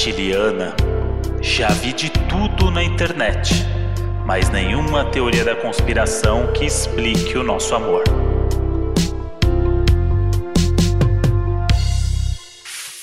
[0.00, 0.74] reptiliana.
[1.42, 3.52] Já vi de tudo na internet,
[4.26, 8.04] mas nenhuma teoria da conspiração que explique o nosso amor.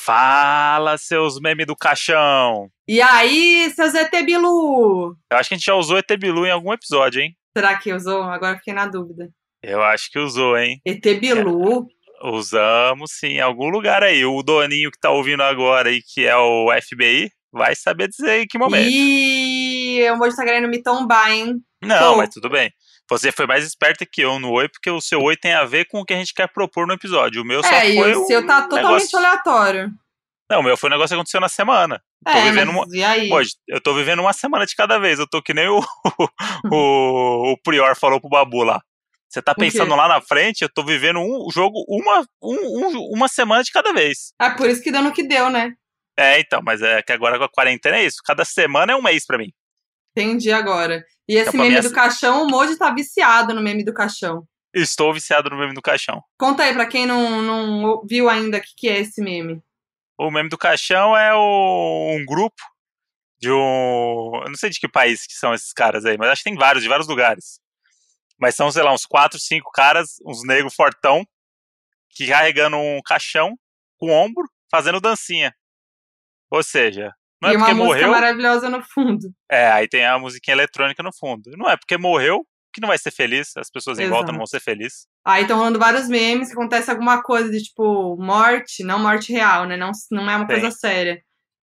[0.04, 2.68] Fala, seus memes do caixão!
[2.88, 5.16] E aí, seus ET Bilu?
[5.32, 7.36] Eu acho que a gente já usou ET Bilu em algum episódio, hein?
[7.55, 8.23] Será que usou?
[8.23, 9.29] Agora fiquei na dúvida.
[9.61, 10.82] Eu acho que usou, hein?
[10.86, 11.88] ET Bilu?
[12.23, 14.25] Usamos sim, em algum lugar aí.
[14.25, 18.48] O Doninho que tá ouvindo agora aí, que é o FBI, vai saber dizer em
[18.48, 18.90] que momento.
[18.90, 21.55] Ih, o Mojo tá querendo me tombar, hein?
[21.81, 22.17] Não, Pô.
[22.17, 22.71] mas tudo bem.
[23.09, 25.85] Você foi mais esperta que eu no Oi, porque o seu Oi tem a ver
[25.85, 27.41] com o que a gente quer propor no episódio.
[27.41, 29.18] O meu só É, e foi o um seu tá totalmente negócio...
[29.18, 29.91] aleatório.
[30.49, 32.02] Não, o meu foi um negócio que aconteceu na semana.
[32.26, 33.29] Tô É, vivendo mas e aí?
[33.29, 35.20] Pô, eu tô vivendo uma semana de cada vez.
[35.20, 35.79] Eu tô que nem o,
[36.71, 38.81] o, o Prior falou pro Babu lá.
[39.30, 43.27] Você tá pensando lá na frente, eu tô vivendo um jogo uma, um- um- uma
[43.27, 44.34] semana de cada vez.
[44.40, 45.73] É por isso que deu no que deu, né?
[46.18, 48.18] É, então, mas é que agora com a quarentena é isso.
[48.26, 49.51] Cada semana é um mês pra mim.
[50.18, 51.04] Entendi agora.
[51.29, 53.93] E esse pra meme mim, do essa- caixão, o Moji tá viciado no meme do
[53.93, 54.43] caixão.
[54.74, 56.23] Estou viciado no meme do caixão.
[56.40, 59.62] Conta aí pra quem não, não viu ainda o que, que é esse meme.
[60.18, 62.62] O meme do caixão é o- um grupo
[63.40, 64.31] de um.
[64.44, 66.57] Eu não sei de que país que são esses caras aí, mas acho que tem
[66.57, 67.59] vários, de vários lugares.
[68.40, 71.25] Mas são, sei lá, uns quatro, cinco caras, uns negros fortão,
[72.12, 73.57] que carregando um caixão
[73.97, 75.53] com ombro, fazendo dancinha.
[76.52, 78.12] Ou seja, não é e uma porque música morreu.
[78.12, 79.28] maravilhosa no fundo.
[79.52, 81.52] É, aí tem a musiquinha eletrônica no fundo.
[81.57, 84.31] Não é porque morreu que não vai ser feliz, as pessoas em volta Exato.
[84.34, 85.07] não vão ser felizes.
[85.25, 89.66] Aí estão rolando vários memes que acontece alguma coisa de tipo morte, não morte real,
[89.66, 89.75] né?
[89.75, 91.19] Não, não é uma coisa séria.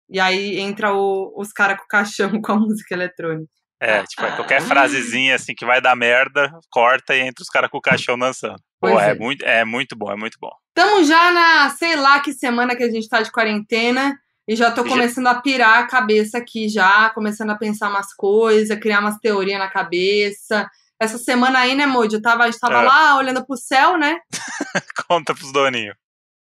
[0.09, 3.53] E aí entra o- os caras com o caixão com a música eletrônica.
[3.85, 4.65] É, tipo, é qualquer Ah.
[4.67, 8.57] frasezinha assim que vai dar merda, corta e entra os caras com o caixão dançando.
[8.81, 9.11] Pô, Pois é.
[9.11, 9.15] é.
[9.15, 10.53] muito, é muito bom, é muito bom.
[10.75, 14.17] Tamo já na, sei lá que semana que a gente tá de quarentena.
[14.49, 18.77] E já tô começando a pirar a cabeça aqui já, começando a pensar umas coisas,
[18.79, 20.69] criar umas teorias na cabeça.
[21.01, 22.17] Essa semana aí, né, Moody?
[22.17, 22.83] Eu tava, a gente tava É.
[22.83, 24.19] lá olhando pro céu, né?
[25.09, 25.95] Conta pros doninhos.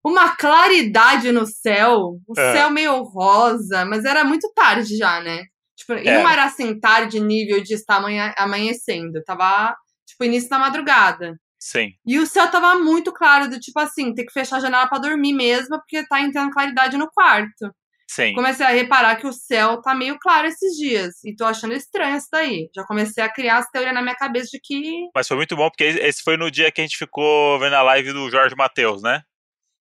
[0.04, 2.54] Uma claridade no céu, o É.
[2.54, 5.44] céu meio rosa, mas era muito tarde já, né?
[5.86, 6.18] Tipo, e É.
[6.22, 9.76] não era assim tarde nível de estar amanhã, amanhecendo, tava
[10.06, 11.36] tipo início da madrugada.
[11.60, 11.92] Sim.
[12.06, 15.00] E o céu tava muito claro, do tipo assim, ter que fechar a janela pra
[15.00, 17.72] dormir mesmo, porque tá entrando claridade no quarto.
[18.08, 18.34] Sim.
[18.36, 22.16] Comecei a reparar que o céu tá meio claro esses dias, e tô achando estranho
[22.18, 22.70] isso daí.
[22.76, 25.68] Já comecei a criar as teorias na minha cabeça de que Mas foi muito bom,
[25.70, 29.02] porque esse foi no dia que a gente ficou vendo a live do Jorge Matheus,
[29.02, 29.22] né?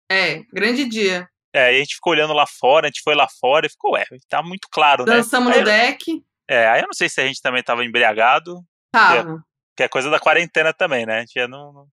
[0.10, 1.28] é, grande dia.
[1.54, 3.94] É, aí a gente ficou olhando lá fora, a gente foi lá fora e ficou,
[3.94, 5.18] ué, tá muito claro, né?
[5.18, 6.24] Dançamos Aí no eu- deck.
[6.50, 8.60] É, aí eu não sei se a gente também tava embriagado,
[8.92, 9.44] Tava.
[9.78, 11.18] que é coisa da quarentena também, né?
[11.18, 11.88] A gente não,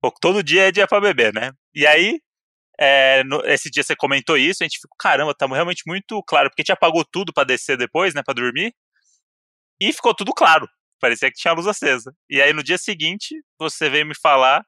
[0.00, 1.52] Pô, todo dia é dia pra beber, né?
[1.74, 2.20] E aí,
[2.78, 6.48] é, no- esse dia você comentou isso, a gente ficou, caramba, tá realmente muito claro,
[6.50, 8.74] porque a gente apagou tudo pra descer depois, né, pra dormir,
[9.80, 10.68] e ficou tudo claro.
[11.00, 12.14] Parecia que tinha a luz acesa.
[12.28, 14.64] E aí no dia seguinte, você veio me falar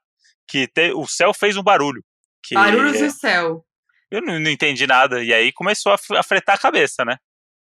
[0.46, 2.02] que te- o céu fez um barulho.
[2.44, 3.64] Que Barulhos do céu.
[4.10, 5.22] Eu não, não entendi nada.
[5.22, 7.16] E aí começou a, a fretar a cabeça, né?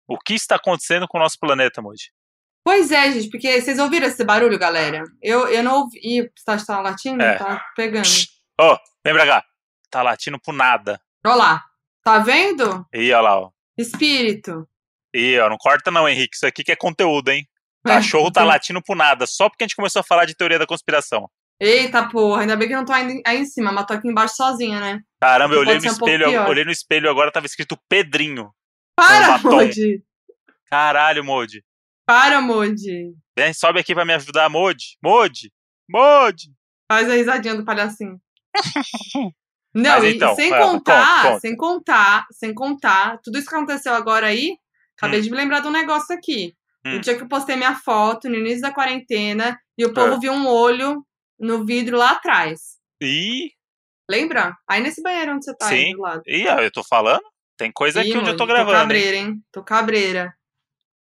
[0.08, 2.10] O que está acontecendo com o nosso planeta, Moody?
[2.64, 5.02] Pois é, gente, porque vocês ouviram esse barulho, galera?
[5.22, 5.98] Eu, eu não ouvi.
[6.02, 7.22] Ih, tá, tá latindo?
[7.22, 7.36] É.
[7.38, 8.06] Tá pegando.
[8.60, 9.44] Ó, vem pra cá.
[9.90, 11.00] Tá latindo por nada.
[11.24, 11.64] Olha lá.
[12.02, 12.86] Tá vendo?
[12.92, 13.50] Ih, olha lá, ó.
[13.78, 14.68] Espírito.
[15.14, 16.36] Ih, ó, não corta não, Henrique.
[16.36, 17.46] Isso aqui que é conteúdo, hein?
[17.84, 18.44] Cachorro tá É.
[18.46, 21.30] latindo por nada, só porque a gente começou a falar de teoria da conspiração.
[21.58, 24.08] Eita porra, ainda bem que eu não tô aí, aí em cima, mas tô aqui
[24.08, 25.00] embaixo sozinha, né?
[25.20, 26.48] Caramba, eu olhei no um espelho, pior.
[26.48, 28.52] olhei no espelho agora, tava escrito Pedrinho.
[28.96, 29.38] Para.
[29.38, 30.02] Modi!
[30.66, 31.64] Caralho, Modi.
[32.06, 33.14] Para, Modi!
[33.36, 34.96] Vem, sobe aqui pra me ajudar, Modi.
[35.02, 35.52] Modi.
[35.88, 36.52] Modi.
[36.90, 38.20] Faz a risadinha do palhacinho.
[39.74, 41.40] Não, Mas e então, sem é, contar, conta, conta.
[41.40, 44.56] sem contar, sem contar, tudo isso que aconteceu agora aí,
[44.96, 45.22] acabei Hum.
[45.22, 46.54] de me lembrar de um negócio aqui.
[46.84, 46.96] Hum.
[46.96, 50.18] O dia que eu postei minha foto, no início da quarentena, e o povo Ah.
[50.18, 51.06] viu um olho
[51.38, 52.78] no vidro lá atrás.
[53.00, 53.52] Ih,
[54.10, 54.56] Lembra?
[54.68, 55.92] Aí nesse banheiro onde você tá aí Sim.
[55.94, 56.22] do lado.
[56.26, 57.22] ih, eu tô falando.
[57.56, 58.72] Tem coisa aqui Ih, onde eu tô gravando.
[58.72, 59.40] Tô cabreira, hein?
[59.52, 60.34] Tô cabreira.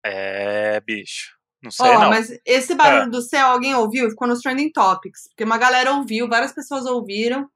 [0.05, 1.37] É, bicho.
[1.63, 2.11] Não sei Ó, não.
[2.11, 3.09] mas esse barulho Ah.
[3.09, 4.11] do céu, alguém ouviu?
[4.11, 5.29] Ficou nos Trending Topics.
[5.29, 7.49] Porque uma galera ouviu, várias pessoas ouviram,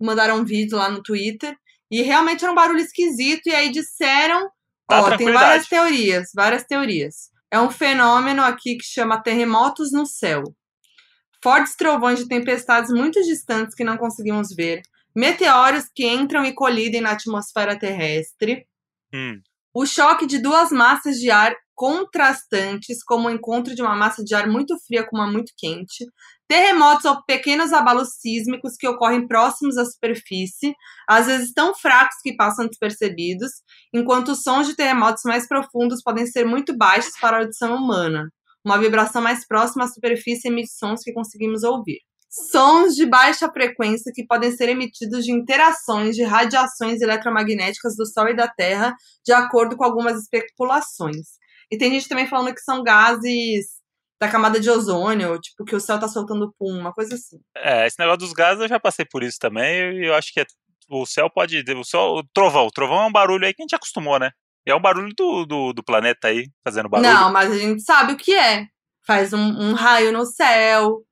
[0.00, 1.54] mandaram um vídeo lá no Twitter.
[1.90, 3.46] E realmente era um barulho esquisito.
[3.48, 4.50] E aí disseram.
[4.88, 7.30] Dá ó, tem várias teorias, várias teorias.
[7.50, 10.42] É um fenômeno aqui que chama terremotos no céu.
[11.42, 14.82] Fortes trovões de tempestades muito distantes que não conseguimos ver.
[15.14, 18.66] Meteoros que entram e colidem na atmosfera terrestre
[19.12, 19.40] Hum,
[19.72, 24.34] o choque de duas massas de ar contrastantes, como o encontro de uma massa de
[24.34, 26.04] ar muito fria com uma muito quente,
[26.48, 30.74] Terremotos ou pequenos abalos sísmicos que ocorrem próximos à superfície,
[31.06, 33.50] às vezes tão fracos que passam despercebidos,
[33.92, 38.32] enquanto os sons de terremotos mais profundos podem ser muito baixos para a audição humana.
[38.68, 42.00] Uma vibração mais próxima à superfície emite sons que conseguimos ouvir.
[42.28, 48.28] Sons de baixa frequência que podem ser emitidos de interações de radiações eletromagnéticas do Sol
[48.28, 48.94] e da Terra,
[49.24, 51.38] de acordo com algumas especulações.
[51.72, 53.64] E tem gente também falando que são gases
[54.20, 57.38] da camada de ozônio, tipo, que o céu tá soltando pum, uma coisa assim.
[57.56, 60.40] É, esse negócio dos gases eu já passei por isso também, e eu acho que
[60.40, 60.46] é,
[60.90, 61.64] o céu pode.
[61.72, 62.66] O, céu, o trovão.
[62.66, 64.30] O trovão é um barulho aí que a gente acostumou, né?
[64.70, 67.08] É um barulho do, do, do planeta aí, fazendo barulho.
[67.10, 68.66] Não, mas a gente sabe o que é.
[69.06, 71.02] Faz um, um raio no céu.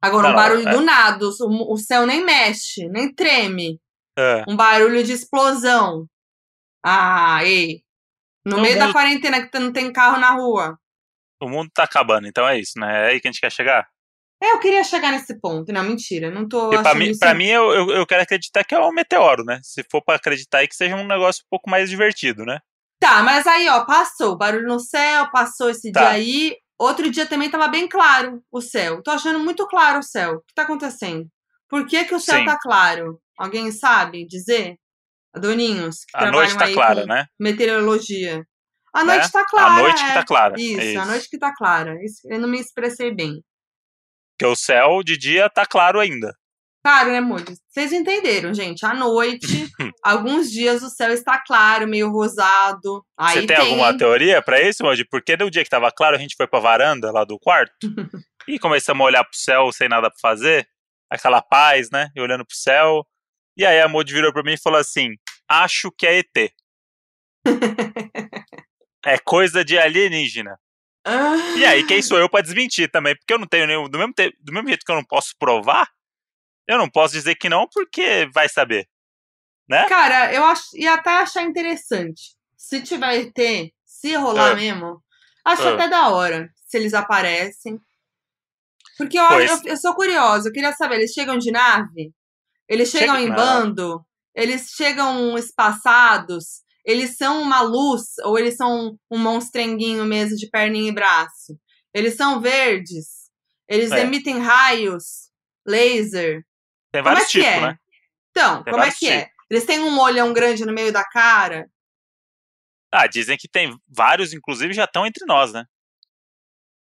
[0.00, 0.72] Agora, Não, um barulho é.
[0.72, 3.80] do nada, o, o céu nem mexe, nem treme.
[4.16, 4.44] É.
[4.48, 6.06] Um barulho de explosão.
[6.84, 7.82] Ah, ei.
[8.44, 10.78] No Não, meio da mundo- quarentena que não tem carro na rua.
[11.42, 13.06] O mundo tá acabando, então é isso, né?
[13.06, 13.88] É aí que a gente quer chegar.
[14.40, 15.72] É, Eu queria chegar nesse ponto.
[15.72, 16.30] Não, mentira.
[16.30, 17.18] Não tô pra mim, isso.
[17.20, 19.58] pra mim eu, eu, eu quero acreditar que é um meteoro, né?
[19.62, 22.60] Se for pra acreditar aí que seja um negócio um pouco mais divertido, né?
[23.00, 24.36] Tá, mas aí, ó, passou.
[24.36, 26.00] Barulho no céu, passou esse Tá.
[26.00, 26.56] dia aí.
[26.78, 29.02] Outro dia também tava bem claro o céu.
[29.02, 30.34] Tô achando muito claro o céu.
[30.36, 31.26] O que tá acontecendo?
[31.68, 32.44] Por que, que o céu Sim.
[32.44, 33.20] tá claro?
[33.36, 34.76] Alguém sabe dizer?
[35.34, 37.26] Adoninhos, que A noite tá clara, né?
[37.38, 38.44] meteorologia.
[38.94, 39.14] A Né?
[39.16, 39.70] noite tá clara.
[39.74, 40.14] a noite que é.
[40.14, 40.54] tá clara.
[40.58, 41.00] Isso, Isso.
[41.00, 42.04] a noite que tá clara.
[42.04, 43.42] Isso, eu não me expressei bem.
[44.38, 46.32] Porque o céu de dia tá claro ainda.
[46.84, 47.54] Claro, né, Moody?
[47.68, 48.86] Vocês entenderam, gente.
[48.86, 49.68] À noite,
[50.00, 53.04] alguns dias o céu está claro, meio rosado.
[53.18, 55.04] Aí Você tem, alguma teoria pra isso, Moody?
[55.04, 57.72] Porque no dia que tava claro, a gente foi pra varanda lá do quarto
[58.46, 60.68] e começamos a olhar pro céu sem nada pra fazer.
[61.10, 62.10] Aquela paz, né?
[62.14, 63.04] E olhando pro céu.
[63.56, 65.10] E aí a Moody virou pra mim e falou assim:
[65.48, 66.52] Acho que é ET.
[69.04, 70.56] é coisa de alienígena.
[71.08, 73.16] Ah, E aí, quem sou eu pra desmentir também?
[73.16, 73.88] Porque eu não tenho nenhum.
[73.88, 75.88] Do mesmo, te- do mesmo jeito que eu não posso provar,
[76.66, 78.86] eu não posso dizer que não, porque vai saber.
[79.88, 80.60] Cara, eu ach...
[80.74, 82.36] ia até achar interessante.
[82.56, 84.54] Se tiver ET, se rolar Ah.
[84.56, 85.02] mesmo,
[85.44, 85.74] acho Ah.
[85.74, 87.78] até da hora se eles aparecem.
[88.96, 89.50] Porque eu, Pois.
[89.50, 92.12] eu, eu sou curiosa, eu queria saber, eles chegam de nave?
[92.68, 94.04] Eles chegam Chega- em bando?
[94.34, 96.62] Eles chegam espaçados?
[96.88, 98.16] Eles são uma luz?
[98.24, 101.58] Ou eles são um monstrenguinho mesmo de perninha e braço?
[101.92, 103.30] Eles são verdes?
[103.68, 104.00] Eles É.
[104.00, 105.28] emitem raios?
[105.66, 106.42] Laser?
[106.90, 107.60] Tem Como vários é que tipos, é?
[107.60, 107.78] né?
[108.30, 109.30] Então, Tem como é que é?
[109.50, 111.70] Eles têm um olhão grande no meio da cara?
[112.90, 115.66] Ah, dizem que tem vários, inclusive, já estão entre nós, né?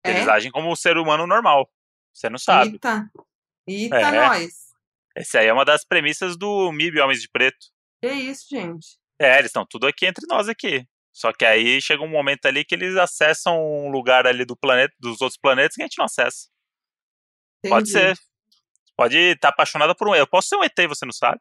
[0.04, 0.30] Eles É?
[0.30, 1.70] agem como um ser humano normal.
[2.14, 2.72] Você não sabe.
[2.72, 3.10] Eita.
[3.66, 4.10] Eita, É.
[4.28, 4.54] nós.
[5.14, 7.66] Esse aí é uma das premissas do MIB Homens de Preto.
[8.00, 8.98] Que isso, gente.
[9.22, 10.84] É, eles estão tudo aqui entre nós aqui.
[11.14, 14.92] Só que aí chega um momento ali que eles acessam um lugar ali do planeta,
[14.98, 16.48] dos outros planetas que a gente não acessa.
[17.69, 18.16] Pode Entendi.
[18.16, 18.19] ser.
[18.96, 20.14] Pode estar apaixonada por um.
[20.14, 21.40] Eu posso ser um ET, você não sabe?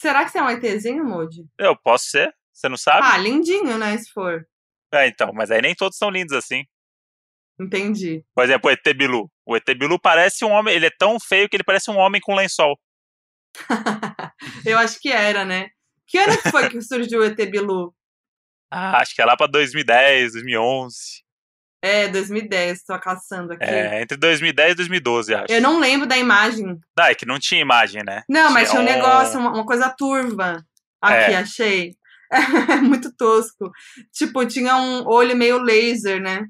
[0.00, 1.44] Será que você é um ETzinho, Moody?
[1.58, 3.00] Eu posso ser, você não sabe?
[3.02, 4.46] Ah, lindinho, né, se for.
[4.94, 6.64] É, então, mas aí nem todos são lindos assim.
[7.60, 8.24] Entendi.
[8.34, 9.28] Por exemplo, o ET Bilu.
[9.44, 12.20] O ET Bilu parece um homem, ele é tão feio que ele parece um homem
[12.20, 12.78] com lençol.
[14.64, 15.68] Eu acho que era, né?
[16.08, 17.94] Que ano que foi que surgiu o ET Bilu?
[18.70, 20.96] Ah, acho que é lá pra 2010, 2011.
[21.80, 23.62] É, 2010, tô caçando aqui.
[23.64, 25.46] É, entre 2010 e 2012, acho.
[25.48, 26.78] Eu não lembro da imagem.
[26.98, 28.24] Ah, é que não tinha imagem, né?
[28.28, 30.64] Não, mas tinha um um- negócio, uma, uma coisa turva.
[31.00, 31.36] Aqui, É.
[31.36, 31.94] achei.
[32.82, 33.70] Muito tosco.
[34.12, 36.44] Tipo, tinha um olho meio laser, né?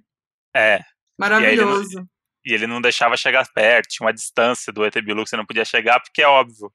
[0.56, 0.80] É,
[1.18, 2.08] Maravilhoso.
[2.44, 5.44] e ele não deixava chegar perto, tinha uma distância do ET Bilu que você não
[5.46, 6.72] podia chegar, porque é óbvio.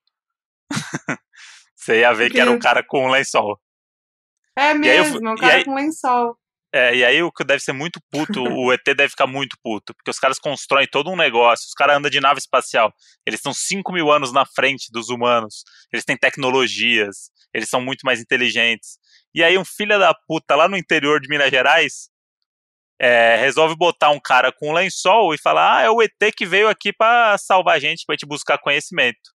[1.84, 3.60] você ia ver que era um cara com um lençol.
[4.58, 6.38] É eu mesmo, é um cara aí- com lençol.
[6.76, 9.94] É, e aí o que deve ser muito puto, o ET deve ficar muito puto,
[9.94, 12.92] porque os caras constroem todo um negócio, os caras andam de nave espacial,
[13.28, 18.02] eles estão 5 mil anos na frente dos humanos, eles têm tecnologias, eles são muito
[18.04, 18.98] mais inteligentes.
[19.36, 22.10] E aí um filho da puta lá no interior de Minas Gerais
[23.00, 26.46] é, resolve botar um cara com um lençol e falar, ah, é o ET que
[26.46, 29.33] veio aqui pra salvar a gente, pra gente buscar conhecimento.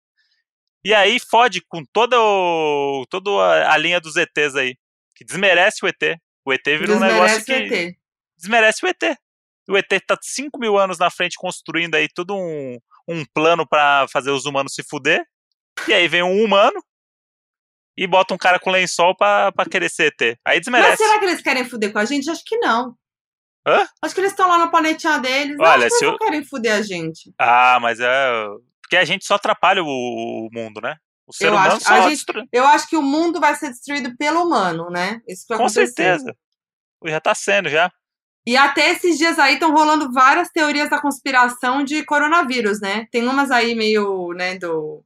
[0.84, 3.30] E aí fode com toda, o, toda
[3.70, 4.76] a, linha dos ETs aí,
[5.14, 6.18] que desmerece o ET.
[6.44, 7.56] O ET vira um negócio Desmerece que o
[7.88, 7.96] ET.
[8.38, 9.18] desmerece o ET.
[9.68, 14.06] O ET tá 5 mil anos na frente construindo aí todo um, um plano pra
[14.10, 15.22] fazer os humanos se fuder.
[15.86, 16.82] E aí vem um humano
[17.96, 20.22] e bota um cara com lençol pra, pra querer ser ET.
[20.22, 20.96] Aí Mas desmerece.
[21.04, 22.30] será que eles querem fuder com a gente?
[22.30, 22.94] Acho que não.
[23.66, 23.86] Hã?
[24.00, 25.56] Acho que eles estão lá no planetinha deles.
[25.60, 27.32] Olha, acho que se eles eu- não querem fuder a gente.
[27.38, 28.30] Ah, mas é.
[28.88, 30.96] Porque a gente só atrapalha o, mundo, né?
[31.26, 32.24] O ser Eu humano acho- só gente-.
[32.50, 35.20] Eu acho que o mundo vai ser destruído pelo humano, né?
[35.28, 35.92] Isso que vai Com acontecer.
[35.92, 36.34] certeza.
[37.04, 37.90] Já tá sendo já.
[38.46, 43.06] E até esses dias aí estão rolando várias teorias da conspiração de coronavírus, né?
[43.12, 45.04] Tem umas aí meio, né, do.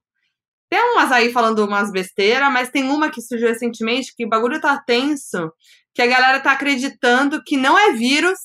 [0.70, 4.60] Tem umas aí falando umas besteiras, mas tem uma que surgiu recentemente que o bagulho
[4.60, 5.52] tá tenso,
[5.92, 8.38] que a galera tá acreditando que não é vírus,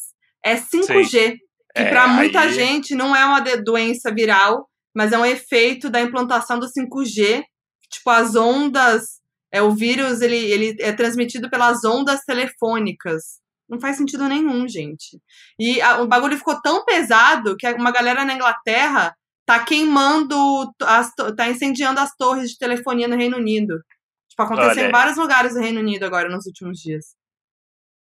[0.43, 1.05] é 5G.
[1.33, 1.37] Sim.
[1.75, 2.53] Que é, para muita aí...
[2.53, 4.67] gente não é uma doença viral,
[4.97, 7.43] mas é um efeito da implantação do 5G.
[7.87, 9.21] Tipo, as ondas.
[9.53, 13.39] É, o vírus ele, ele é transmitido pelas ondas telefônicas.
[13.69, 15.21] Não faz sentido nenhum, gente.
[15.59, 20.35] E a, o bagulho ficou tão pesado que uma galera na Inglaterra tá queimando,
[20.81, 23.79] as, tá incendiando as torres de telefonia no Reino Unido.
[24.27, 24.89] Tipo, aconteceu Olha.
[24.89, 27.15] em vários lugares do Reino Unido agora nos últimos dias.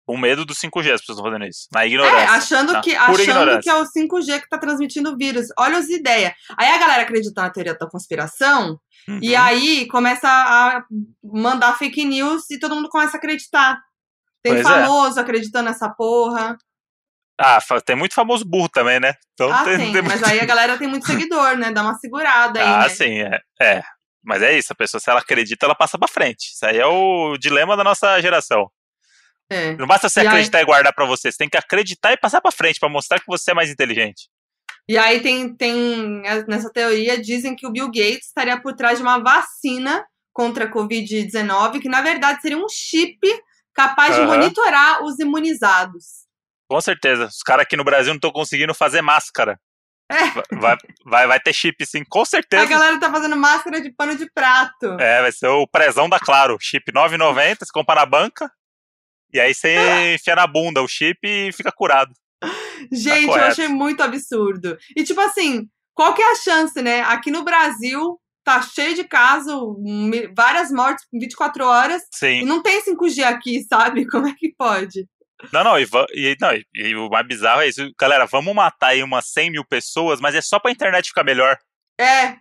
[0.06, 1.66] Com medo do 5G, as pessoas estão fazendo isso.
[1.73, 2.18] Na ignorância.
[2.18, 5.46] É, achando, que, achando que é o 5G que tá transmitindo o vírus.
[5.58, 6.32] Olha as ideias.
[6.58, 9.18] Aí a galera acredita na teoria da conspiração uhum.
[9.23, 10.84] e aí começa a
[11.23, 13.80] mandar fake news e todo mundo começa a acreditar.
[14.42, 14.68] Tem pois é.
[14.68, 15.23] famoso é.
[15.23, 16.58] acreditando nessa porra.
[17.40, 19.14] Ah, tem muito famoso burro também, né?
[19.32, 21.73] Então, ah, tem, tem, mas aí a galera tem muito seguidor, né?
[21.73, 22.66] Dá uma segurada aí.
[22.66, 22.88] Ah, né?
[22.90, 23.82] sim, é, é.
[24.23, 26.52] Mas é isso, a pessoa, se ela acredita, ela passa pra frente.
[26.52, 28.70] Isso aí é o dilema da nossa geração.
[29.50, 29.76] É.
[29.76, 30.62] Não basta você e acreditar aí...
[30.62, 33.26] e guardar para você, você tem que acreditar e passar para frente para mostrar que
[33.26, 34.28] você é mais inteligente.
[34.88, 39.02] E aí tem, tem nessa teoria dizem que o Bill Gates estaria por trás de
[39.02, 43.18] uma vacina contra a COVID-19, que na verdade seria um chip
[43.74, 44.22] capaz uhum.
[44.22, 46.24] de monitorar os imunizados.
[46.68, 47.26] Com certeza.
[47.26, 49.58] Os caras aqui no Brasil não estão conseguindo fazer máscara.
[50.10, 50.56] É.
[50.56, 52.62] Vai, vai, vai ter chip, sim, com certeza.
[52.62, 55.00] A galera tá fazendo máscara de pano de prato.
[55.00, 56.58] É, vai ser o prezão da Claro.
[56.60, 58.50] Chip 9,90, você compra na banca.
[59.34, 62.14] E aí você enfia na bunda o chip e fica curado.
[62.92, 64.78] Gente, tá eu achei muito absurdo.
[64.96, 67.00] E tipo assim, qual que é a chance, né?
[67.00, 69.60] Aqui no Brasil, tá cheio de casos,
[70.36, 72.02] várias mortes em 24 horas.
[72.12, 72.42] Sim.
[72.42, 74.06] E não tem 5G aqui, sabe?
[74.06, 75.08] Como é que pode?
[75.52, 77.90] Não, não, e, e, não, e o mais bizarro é isso.
[77.98, 81.58] Galera, vamos matar aí umas 100 mil pessoas, mas é só pra internet ficar melhor.
[82.00, 82.36] É.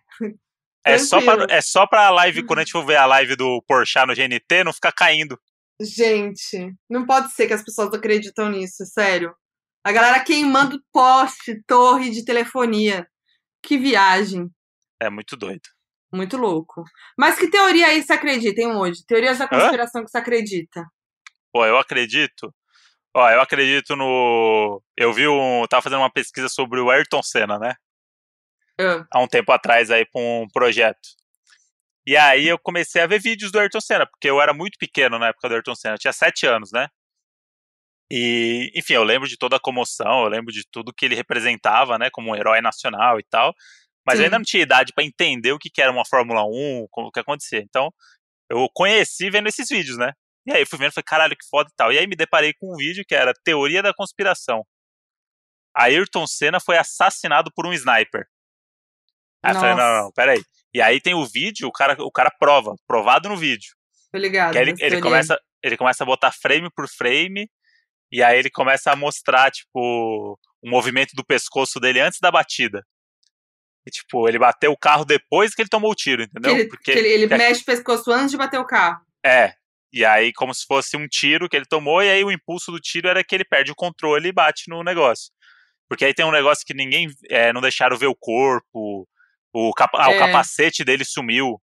[0.85, 3.61] É só, pra, é só pra live, quando a gente for ver a live do
[3.65, 5.39] Porsche no GNT, não ficar caindo.
[5.83, 9.35] Gente, não pode ser que as pessoas acreditam nisso, sério.
[9.83, 13.05] A galera queimando poste, torre de telefonia.
[13.61, 14.49] Que viagem.
[14.99, 15.61] É muito doido.
[16.13, 16.83] Muito louco.
[17.17, 19.03] Mas que teoria aí você acredita, hein, hoje?
[19.05, 20.05] Teorias da conspiração Hã?
[20.05, 20.85] que você acredita?
[21.51, 22.53] Pô, eu acredito.
[23.15, 24.81] Ó, eu acredito no.
[24.95, 25.65] Eu vi um.
[25.67, 27.75] tava fazendo uma pesquisa sobre o Ayrton Senna, né?
[28.79, 29.05] Uh.
[29.11, 30.99] Há um tempo atrás aí pra um projeto.
[32.05, 35.17] E aí eu comecei a ver vídeos do Ayrton Senna, porque eu era muito pequeno
[35.17, 36.87] na época do Ayrton Senna, eu tinha sete anos, né?
[38.11, 41.97] E, enfim, eu lembro de toda a comoção, eu lembro de tudo que ele representava,
[41.97, 43.53] né, como um herói nacional e tal.
[44.05, 44.21] Mas Sim.
[44.21, 47.11] eu ainda não tinha idade para entender o que, que era uma Fórmula 1, como
[47.11, 47.59] que acontecia.
[47.59, 47.89] Então,
[48.49, 50.11] eu conheci vendo esses vídeos, né?
[50.45, 51.91] E aí eu fui vendo, falei, caralho, que foda e tal.
[51.91, 54.65] E aí me deparei com um vídeo que era Teoria da Conspiração.
[55.75, 58.27] Ayrton Senna foi assassinado por um sniper.
[59.41, 59.65] Aí Nossa.
[59.65, 60.43] eu falei, não, não, peraí.
[60.73, 63.71] E aí tem o vídeo, o cara, o cara prova, provado no vídeo.
[64.11, 64.55] Tô ligado.
[64.55, 67.47] Ele, ele, começa, ele começa a botar frame por frame,
[68.11, 72.83] e aí ele começa a mostrar, tipo, o movimento do pescoço dele antes da batida.
[73.85, 76.55] E, tipo, ele bateu o carro depois que ele tomou o tiro, entendeu?
[76.55, 79.01] Que ele, Porque, ele, ele mexe o pescoço antes de bater o carro.
[79.25, 79.53] É.
[79.91, 82.79] E aí, como se fosse um tiro que ele tomou, e aí o impulso do
[82.79, 85.31] tiro era que ele perde o controle e bate no negócio.
[85.87, 87.09] Porque aí tem um negócio que ninguém.
[87.29, 89.07] É, não deixaram ver o corpo,
[89.53, 90.15] o, capa ah, é.
[90.15, 91.61] o capacete dele sumiu.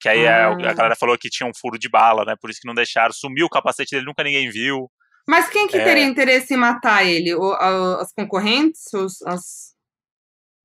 [0.00, 0.74] Que aí a, a ah.
[0.74, 2.34] galera falou que tinha um furo de bala, né?
[2.38, 3.12] Por isso que não deixaram.
[3.12, 4.90] Sumiu o capacete dele, nunca ninguém viu.
[5.26, 5.84] Mas quem que é...
[5.84, 7.34] teria interesse em matar ele?
[7.34, 8.92] O, a, as concorrentes?
[8.92, 9.74] Os, as...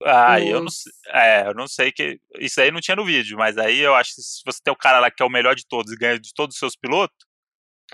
[0.04, 0.46] Ah, os...
[0.46, 0.92] eu não sei.
[1.08, 2.20] É, eu não sei que.
[2.40, 4.78] Isso aí não tinha no vídeo, mas aí eu acho que se você tem o
[4.78, 7.16] cara lá que é o melhor de todos e ganha de todos os seus pilotos.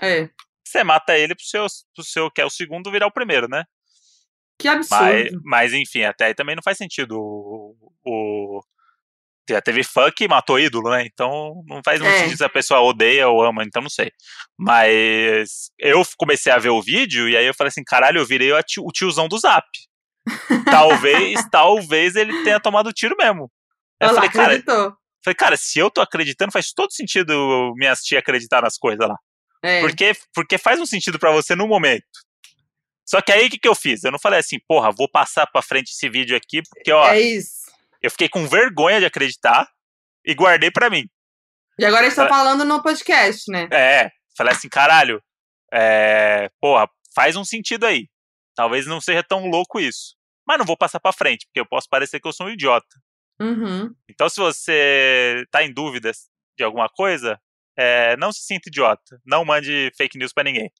[0.02, 0.28] É.
[0.66, 3.62] Você mata ele pro seu, pro seu, que é o segundo, virar o primeiro, né?
[4.58, 5.04] Que absurdo.
[5.04, 7.18] Mas, mas, enfim, até aí também não faz sentido.
[7.18, 8.60] O, o,
[9.48, 11.04] já teve fã que matou ídolo, né?
[11.06, 12.18] Então não faz muito é.
[12.20, 14.10] sentido se a pessoa odeia ou ama, então não sei.
[14.58, 18.50] Mas eu comecei a ver o vídeo e aí eu falei assim: caralho, eu virei
[18.52, 19.66] o tiozão do zap.
[20.64, 23.50] talvez, talvez ele tenha tomado tiro mesmo.
[24.00, 24.62] Eu falei, cara,
[25.24, 29.16] falei, cara, se eu tô acreditando, faz todo sentido minhas tia acreditar nas coisas lá.
[29.62, 29.80] É.
[29.80, 32.04] Porque, porque faz um sentido para você no momento.
[33.08, 34.02] Só que aí o que, que eu fiz?
[34.02, 37.08] Eu não falei assim, porra, vou passar pra frente esse vídeo aqui, porque, ó.
[37.08, 37.66] É isso.
[38.02, 39.68] Eu fiquei com vergonha de acreditar
[40.24, 41.08] e guardei pra mim.
[41.78, 43.68] E agora a gente tá falando no podcast, né?
[43.72, 44.10] É.
[44.36, 45.22] Falei assim, caralho,
[45.72, 48.08] é, porra, faz um sentido aí.
[48.54, 50.16] Talvez não seja tão louco isso.
[50.46, 52.86] Mas não vou passar pra frente, porque eu posso parecer que eu sou um idiota.
[53.40, 53.94] Uhum.
[54.08, 57.38] Então, se você tá em dúvidas de alguma coisa,
[57.76, 59.20] é, não se sinta idiota.
[59.24, 60.70] Não mande fake news para ninguém.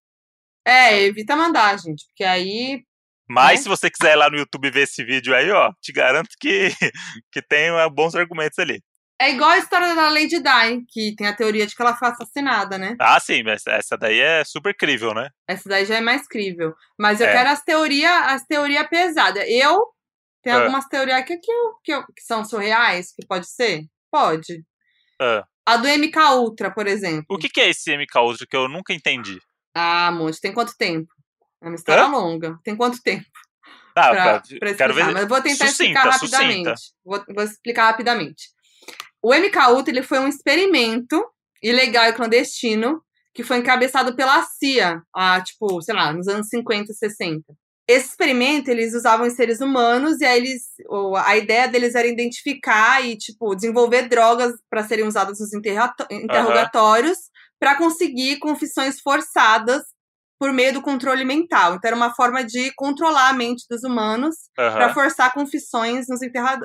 [0.67, 2.83] É, evita mandar, gente, porque aí.
[3.29, 3.63] Mas Né?
[3.65, 6.69] se você quiser ir lá no YouTube ver esse vídeo aí, ó, te garanto que,
[7.33, 8.81] que tem uh, bons argumentos ali.
[9.21, 12.09] É igual a história da Lady Di, que tem a teoria de que ela foi
[12.09, 12.95] assassinada, né?
[13.01, 15.31] Ah, sim, mas essa daí é super crível, né?
[15.49, 16.75] Essa daí já é mais crível.
[16.99, 17.33] Mas eu É.
[17.33, 19.43] quero as teorias as teoria pesadas.
[19.49, 19.87] Eu
[20.43, 20.59] tem Ah.
[20.61, 23.85] algumas teorias aqui que, eu, que, eu- que são surreais, que pode ser?
[24.13, 24.63] Pode.
[25.21, 25.45] Ah.
[25.65, 27.25] A do MK Ultra, por exemplo.
[27.31, 29.41] O que, que é esse MK Ultra que eu nunca entendi?
[29.79, 31.07] Ah, monte, tem quanto tempo?
[31.63, 32.09] É uma história Hã?
[32.09, 32.59] longa.
[32.65, 33.27] Tem quanto tempo
[33.95, 34.93] Ah, pra, pra- quero explicar?
[34.95, 35.13] ver.
[35.13, 36.81] Mas vou tentar Sucinta, explicar rapidamente.
[37.05, 38.45] Vou, vou explicar rapidamente.
[39.23, 41.23] O MK Ultra ele foi um experimento
[41.63, 43.03] ilegal e clandestino
[43.35, 47.43] que foi encabeçado pela CIA, há, tipo, sei lá, nos anos 50, 60.
[47.87, 50.63] Esse experimento, eles usavam em seres humanos e aí eles,
[51.25, 55.53] a ideia deles era identificar e, tipo, desenvolver drogas para serem usadas nos
[56.11, 57.19] interrogatórios
[57.59, 59.83] para conseguir confissões forçadas
[60.39, 61.75] por meio do controle mental.
[61.75, 66.21] Então era uma forma de controlar a mente dos humanos para Aham, forçar confissões nos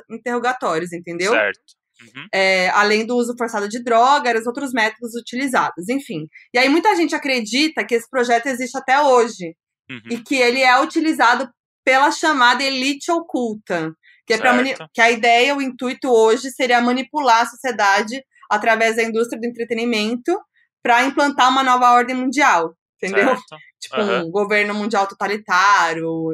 [0.09, 1.31] interrogatórios, entendeu?
[1.31, 1.59] certo.
[2.01, 2.27] Uhum.
[2.33, 6.27] É, além do uso forçado de drogas, outros métodos utilizados, enfim.
[6.53, 9.55] E aí muita gente acredita que esse projeto existe até hoje
[9.89, 9.99] Uhum.
[10.09, 11.49] e que ele é utilizado
[11.83, 13.91] pela chamada elite oculta,
[14.25, 19.03] que é para que a ideia, o intuito hoje seria manipular a sociedade através da
[19.03, 20.39] indústria do entretenimento
[20.81, 23.27] para implantar uma nova ordem mundial, entendeu?
[23.27, 23.57] Certo.
[23.79, 24.23] Tipo Aham.
[24.23, 26.31] um governo mundial totalitário,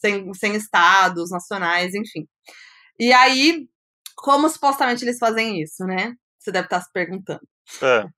[0.00, 2.26] sem, sem estados nacionais, enfim.
[2.98, 3.66] E aí,
[4.16, 6.14] como supostamente eles fazem isso, né?
[6.38, 7.46] Você deve estar se perguntando.
[7.82, 8.06] Ah,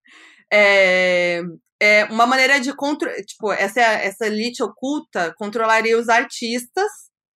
[0.51, 1.43] É,
[1.79, 3.17] é uma maneira de controlar.
[3.23, 6.91] Tipo, essa, essa elite oculta controlaria os artistas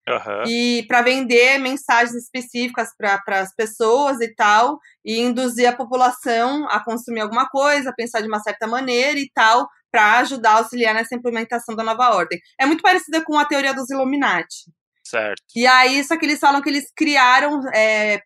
[0.09, 0.43] Aham.
[0.49, 6.83] e para vender mensagens específicas para as pessoas e tal, e induzir a população a
[6.83, 10.95] consumir alguma coisa, a pensar de uma certa maneira e tal, para ajudar a auxiliar
[10.95, 12.39] nessa implementação da nova ordem.
[12.59, 14.73] É muito parecida com a teoria dos Illuminati.
[15.05, 15.43] Certo.
[15.55, 18.21] E aí, só que eles falam que eles criaram, é,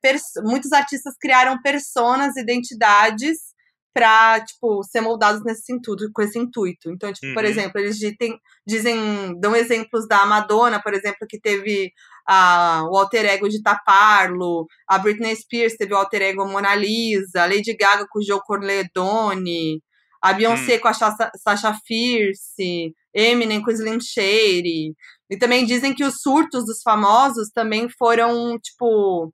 [0.44, 3.55] muitos artistas criaram personas, identidades
[3.96, 6.90] para tipo ser moldados nesse intuito, com esse intuito.
[6.90, 7.48] Então, tipo, por Uhum.
[7.48, 11.90] exemplo, eles dizem, dizem, dão exemplos da Madonna, por exemplo, que teve
[12.28, 17.42] a, o alter ego de Taparlo, a Britney Spears teve o alter ego Mona Lisa,
[17.42, 19.80] a Lady Gaga com o Joe Corleone,
[20.22, 24.94] a Beyoncé com a Sasha, Sasha Fierce, Eminem com o Slim Shady.
[25.30, 29.32] E também dizem que os surtos dos famosos também foram, tipo,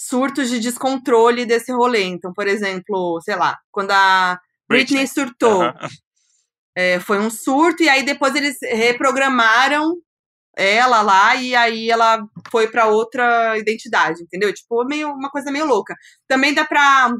[0.00, 2.04] surtos de descontrole desse rolê.
[2.04, 5.06] Então, por exemplo, sei lá, quando a Britney, Britney.
[5.06, 5.88] surtou, Aham.
[6.74, 9.96] é, foi um surto, e aí depois eles reprogramaram
[10.56, 12.18] ela lá, e aí ela
[12.50, 14.52] foi pra outra identidade, entendeu?
[14.52, 15.94] Tipo, meio, uma coisa meio louca.
[16.26, 17.12] Também dá pra.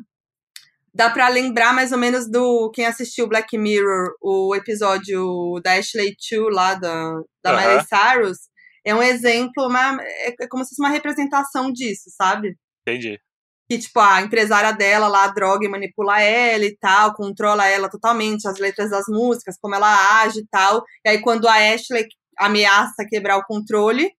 [0.92, 6.16] Dá pra lembrar mais ou menos do quem assistiu Black Mirror, o episódio da Ashley
[6.18, 7.12] Chu lá da,
[7.44, 7.60] da Aham.
[7.60, 8.38] Miley Cyrus.
[8.84, 12.56] É um exemplo, uma, é é como se fosse uma representação disso, sabe?
[12.86, 13.20] Entendi.
[13.68, 18.48] que, tipo, a empresária dela lá droga e manipula ela e tal, controla ela totalmente,
[18.48, 20.82] as letras das músicas, como ela age e tal.
[21.04, 22.04] E aí, quando a Ashley
[22.36, 24.10] ameaça quebrar o controle,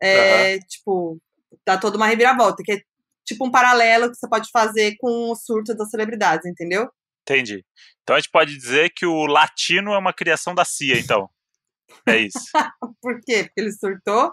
[0.00, 1.18] é, tipo,
[1.66, 2.80] dá toda uma reviravolta, que é
[3.24, 6.88] tipo um paralelo que você pode fazer com o surto das celebridades, entendeu?
[7.22, 7.64] Entendi.
[8.02, 11.28] Então a gente pode dizer que o latino é uma criação da CIA, então.
[12.06, 12.38] É isso.
[13.00, 13.44] Por quê?
[13.44, 14.32] Porque ele surtou?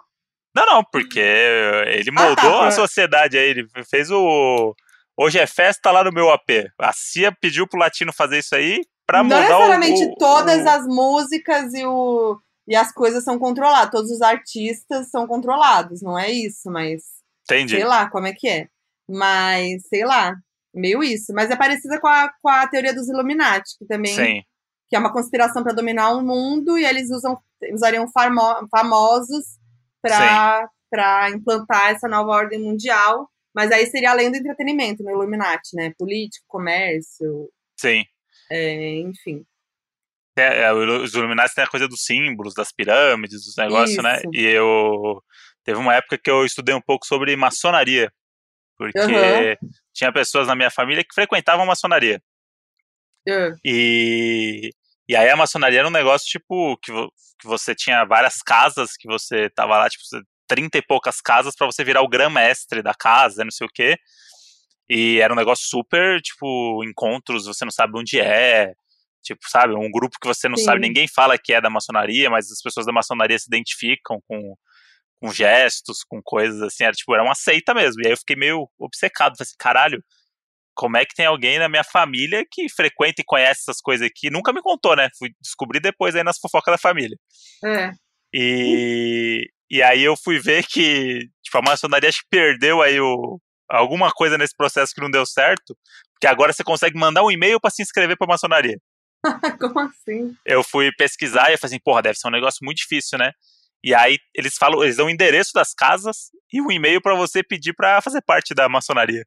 [0.60, 4.76] Não, não, porque ele Ah, tá, moldou a pra- sociedade aí, ele fez o.
[5.18, 6.50] Hoje é festa lá no meu AP.
[6.80, 10.64] A CIA pediu pro latino fazer isso aí pra Não mudar o- necessariamente o, todas
[10.66, 10.70] o...
[10.70, 16.18] as músicas e, o, e as coisas são controladas, todos os artistas são controlados, não
[16.18, 17.02] é isso, mas
[17.44, 17.76] Entendi.
[17.76, 18.68] sei lá como é que é.
[19.10, 20.36] Mas, sei lá,
[20.74, 21.34] meio isso.
[21.34, 24.42] Mas é parecida com a, com a teoria dos Illuminati, que também Sim.
[24.88, 27.38] que é uma conspiração para dominar o mundo e eles usam
[27.74, 29.59] usariam famo- famosos
[30.02, 33.30] para implantar essa nova ordem mundial.
[33.54, 35.92] Mas aí seria além do entretenimento no Illuminati, né?
[35.98, 38.06] Político, comércio, Sim.
[38.50, 39.44] é, enfim.
[40.38, 44.22] É, é, os Illuminati tem a coisa dos símbolos, das pirâmides, dos negócios, né?
[44.34, 45.22] E eu.
[45.64, 48.12] Teve uma época que eu estudei um pouco sobre maçonaria.
[48.78, 49.58] Porque Aham.
[49.94, 52.22] tinha pessoas na minha família que frequentavam maçonaria.
[53.28, 53.52] É.
[53.66, 54.72] E,
[55.10, 58.96] e aí a maçonaria era um negócio, tipo, que, vo- que você tinha várias casas,
[58.98, 62.82] que você tava lá, tipo, você- 30 e poucas casas pra você virar o grã-mestre
[62.82, 63.98] da casa, não sei o quê.
[64.90, 68.74] E era um negócio super, tipo, encontros, você não sabe onde é.
[69.22, 70.64] Tipo, sabe, um grupo que você não Sim.
[70.64, 74.56] sabe, ninguém fala que é da maçonaria, mas as pessoas da maçonaria se identificam com,
[75.22, 76.84] com gestos, com coisas assim.
[76.86, 78.02] Era tipo, era uma seita mesmo.
[78.02, 80.04] E aí eu fiquei meio obcecado, falei assim, caralho,
[80.80, 84.30] como é que tem alguém na minha família que frequenta e conhece essas coisas aqui?
[84.30, 85.10] Nunca me contou, né?
[85.18, 87.18] Fui descobrir depois aí nas fofocas da família.
[87.62, 87.92] É.
[88.34, 93.42] E, e aí eu fui ver que, tipo, a maçonaria acho que perdeu aí o,
[93.70, 95.78] alguma coisa nesse processo que não deu certo,
[96.14, 98.80] porque agora você consegue mandar um e-mail para se inscrever pra maçonaria.
[99.60, 100.34] Como assim?
[100.46, 103.34] Eu fui pesquisar e eu falei assim, porra, deve ser um negócio muito difícil, né?
[103.84, 107.44] E aí eles falam, eles dão o endereço das casas e um e-mail para você
[107.44, 109.26] pedir para fazer parte da maçonaria.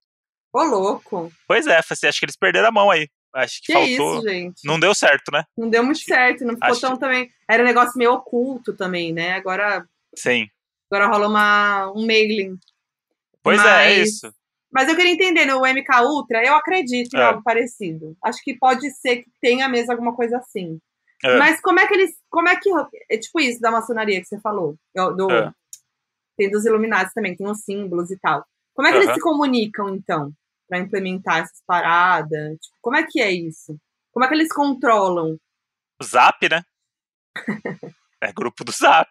[0.53, 1.33] Ô, louco.
[1.49, 3.09] Pois é, assim, acho que eles perderam a mão aí.
[3.35, 4.17] Acho que, Que faltou.
[4.19, 4.61] isso, gente?
[4.65, 5.45] Não deu certo, né?
[5.57, 7.31] Não deu muito certo, não ficou Acho tão também.
[7.49, 9.33] Era um negócio meio oculto também, né?
[9.33, 10.47] Agora, Sim.
[10.91, 12.59] agora rola uma, um mailing.
[13.43, 14.35] Pois é, é Mas- isso.
[14.71, 17.25] Mas eu queria entender, no MK Ultra, eu acredito em É.
[17.25, 18.17] algo parecido.
[18.25, 20.79] Acho que pode ser que tenha mesmo alguma coisa assim.
[21.25, 21.37] É.
[21.38, 22.15] Mas como é que eles.
[22.31, 22.71] Como é que.
[23.11, 24.75] É tipo isso da maçonaria que você falou.
[24.95, 25.53] Do, É.
[26.38, 28.45] Tem dos Illuminati também, tem os símbolos e tal.
[28.75, 30.33] Como é que eles se comunicam, então?
[30.73, 32.57] Pra implementar essas paradas?
[32.59, 33.77] Tipo, como é que é isso?
[34.11, 35.37] Como é que eles controlam
[36.01, 36.63] O Zap, né?
[38.23, 39.11] é grupo do Zap.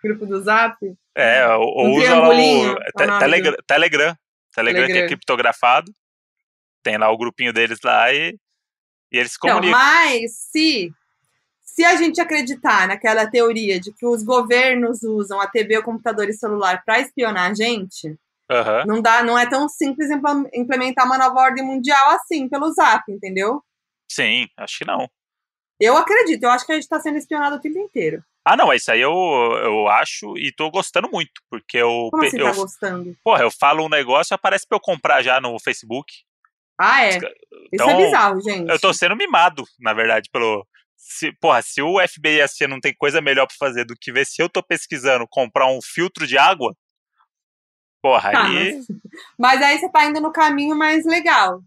[0.00, 0.76] grupo do Zap?
[1.16, 4.16] É, ou, Um usa lá o é o te- nome Telegram, Telegram.
[4.54, 5.92] Telegram que é criptografado.
[6.84, 8.38] Tem lá o grupinho deles lá e,
[9.10, 9.76] e eles se Não, comunicam.
[9.80, 10.88] mas se,
[11.62, 16.28] se a gente acreditar naquela teoria de que os governos usam a TV, o computador
[16.28, 18.16] e celular para espionar a gente,
[18.52, 18.84] Aham.
[18.86, 23.10] não dá, não é tão simples impl- implementar uma nova ordem mundial assim pelo Zap,
[23.10, 23.62] entendeu?
[24.10, 25.08] Sim, acho que não.
[25.80, 28.22] Eu acredito, eu acho que a gente está sendo espionado o tempo inteiro.
[28.44, 32.38] Ah, não, isso aí eu, eu acho e tô gostando muito, porque eu, Como assim
[32.38, 33.16] eu, tá gostando?
[33.24, 36.12] porra, eu falo um negócio e aparece pra eu comprar já no Facebook.
[36.78, 37.16] Ah, é.
[37.18, 37.26] Isso
[37.72, 38.68] Então, é bizarro, gente.
[38.68, 40.66] Eu tô sendo mimado, na verdade, pelo.
[40.96, 44.12] Se, porra, se o FBI a CIA não tem coisa melhor pra fazer do que
[44.12, 46.74] ver se eu tô pesquisando comprar um filtro de água,
[48.02, 48.74] porra, Tá, aí.
[48.74, 48.86] mas,
[49.38, 51.62] mas aí você tá indo no caminho mais legal.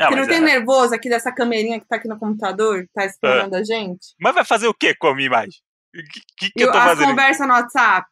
[0.00, 3.04] Não, você não tem é- nervoso aqui dessa camerinha que tá aqui no computador, tá
[3.04, 4.14] espionando a gente?
[4.20, 5.60] mas vai fazer o que com a minha imagem?
[5.94, 7.08] O que, que, que E eu tô as fazendo?
[7.10, 8.08] conversas no WhatsApp?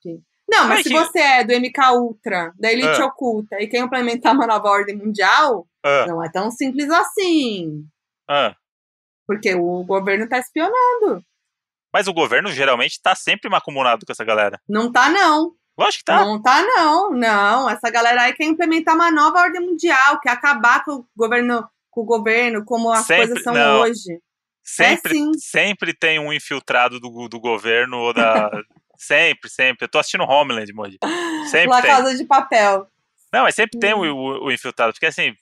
[0.48, 3.06] Não, mas Mas se que- você é do MK Ultra, da Elite Ah.
[3.06, 7.84] Oculta, e quer implementar uma nova ordem mundial, Ah, não é tão simples assim.
[8.28, 8.54] ah.
[9.26, 11.24] Porque o governo tá espionando.
[11.92, 14.60] Mas o governo geralmente tá sempre macumunado com essa galera.
[14.68, 15.52] Não tá, não.
[15.82, 16.24] Lógico que tá.
[16.24, 17.10] Não tá, não.
[17.10, 17.68] Não.
[17.70, 22.00] Essa galera aí quer implementar uma nova ordem mundial, quer acabar com o governo, com
[22.02, 23.80] o governo como as Sempre- coisas são não.
[23.80, 24.18] hoje.
[24.64, 28.48] Sempre, É, sempre tem um infiltrado do, do governo ou da.
[28.96, 29.84] sempre, sempre.
[29.86, 30.98] Eu tô assistindo Homeland, Moji.
[31.50, 31.90] Sempre La tem.
[31.90, 32.86] Casa de Papel.
[33.32, 35.34] Não, mas sempre tem o, o- o infiltrado, porque assim.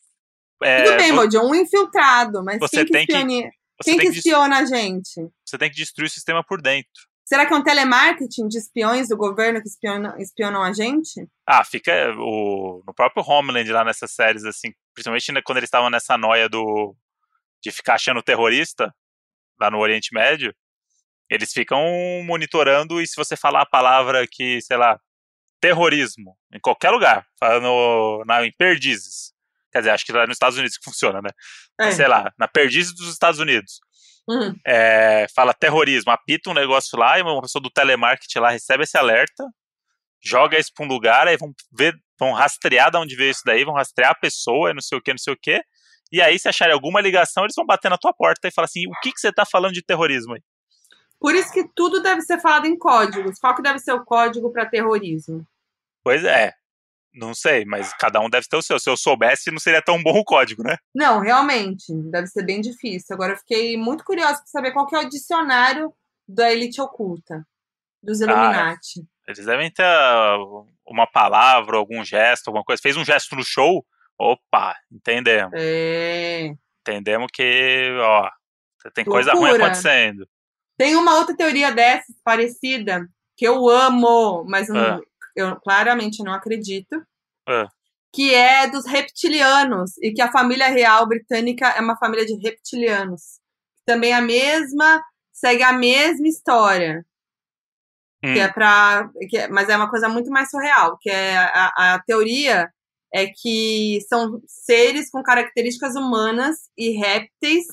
[0.63, 4.07] é, Tudo bem, Mojo, um infiltrado, mas Você quem que, tem que- você, quem que
[4.09, 5.29] a gente?
[5.45, 7.09] você tem que destruir o sistema por dentro.
[7.31, 11.29] Será que é um telemarketing de espiões do governo que espionam, espionam a gente?
[11.47, 16.19] Ah, fica o, no próprio Homeland lá nessas séries, assim, principalmente quando eles estavam nessa
[16.19, 16.93] noia do
[17.63, 18.93] de ficar achando terrorista
[19.61, 20.53] lá no Oriente Médio,
[21.31, 21.81] eles ficam
[22.25, 24.99] monitorando e se você falar a palavra que, sei lá,
[25.61, 27.25] terrorismo, em qualquer lugar,
[27.63, 29.33] no, na, em Perdizes,
[29.71, 31.31] quer dizer, acho que lá nos Estados Unidos que funciona, né?
[31.81, 31.93] É.
[31.93, 33.79] Sei lá, na Perdizes dos Estados Unidos,
[34.29, 34.55] Hum.
[34.65, 38.97] é, fala terrorismo, apita um negócio lá e uma pessoa do telemarketing lá recebe esse
[38.97, 39.45] alerta,
[40.23, 43.65] joga isso pra um lugar, aí vão ver, vão rastrear de onde veio isso daí,
[43.65, 45.63] vão rastrear a pessoa, e não sei o que, não sei o que,
[46.13, 48.87] e aí se acharem alguma ligação, eles vão bater na tua porta e falar assim,
[48.87, 50.43] o que, que você tá falando de terrorismo aí?
[51.19, 53.39] Por isso que tudo deve ser falado em códigos.
[53.39, 55.47] Qual que deve ser o código para terrorismo?
[56.03, 56.55] Pois é,
[57.15, 58.79] não sei, mas cada um deve ter o seu.
[58.79, 60.77] Se eu soubesse, não seria tão bom o código, né?
[60.95, 63.15] Não, realmente, deve ser bem difícil.
[63.15, 65.93] Agora eu fiquei muito curiosa para saber qual que é o dicionário
[66.29, 67.45] da elite oculta,
[68.03, 69.05] dos Illuminati.
[69.27, 72.81] Eles devem ter uh, uma palavra, algum gesto, alguma coisa.
[72.83, 73.85] Fez um gesto no show,
[74.19, 75.53] opa, entendemos.
[75.57, 76.53] É.
[76.81, 78.29] Entendemos que, ó,
[78.95, 80.27] tem coisa ruim acontecendo.
[80.79, 85.01] Tem uma outra teoria dessas, parecida, que eu amo, mas não- Ah.
[85.37, 87.03] Eu claramente não acredito.
[87.49, 87.67] Ah.
[88.13, 89.93] Que é dos reptilianos.
[90.03, 93.39] E que a família real britânica é uma família de reptilianos.
[93.87, 97.05] Também a mesma, segue a mesma história.
[98.25, 98.35] Hum.
[98.35, 100.99] Que é pra, que é- mas é uma coisa muito mais surreal.
[101.01, 102.69] Que é a, a teoria
[103.13, 107.65] é que são seres com características humanas e répteis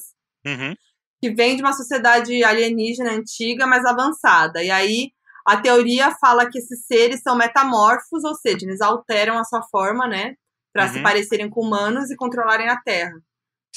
[0.45, 0.73] Uhum.
[1.21, 4.63] que vem de uma sociedade alienígena antiga, mas avançada.
[4.63, 5.11] E aí
[5.47, 10.07] a teoria fala que esses seres são metamorfos, ou seja, eles alteram a sua forma,
[10.07, 10.35] né,
[10.73, 11.03] para se Uhum.
[11.03, 13.13] parecerem com humanos e controlarem a Terra.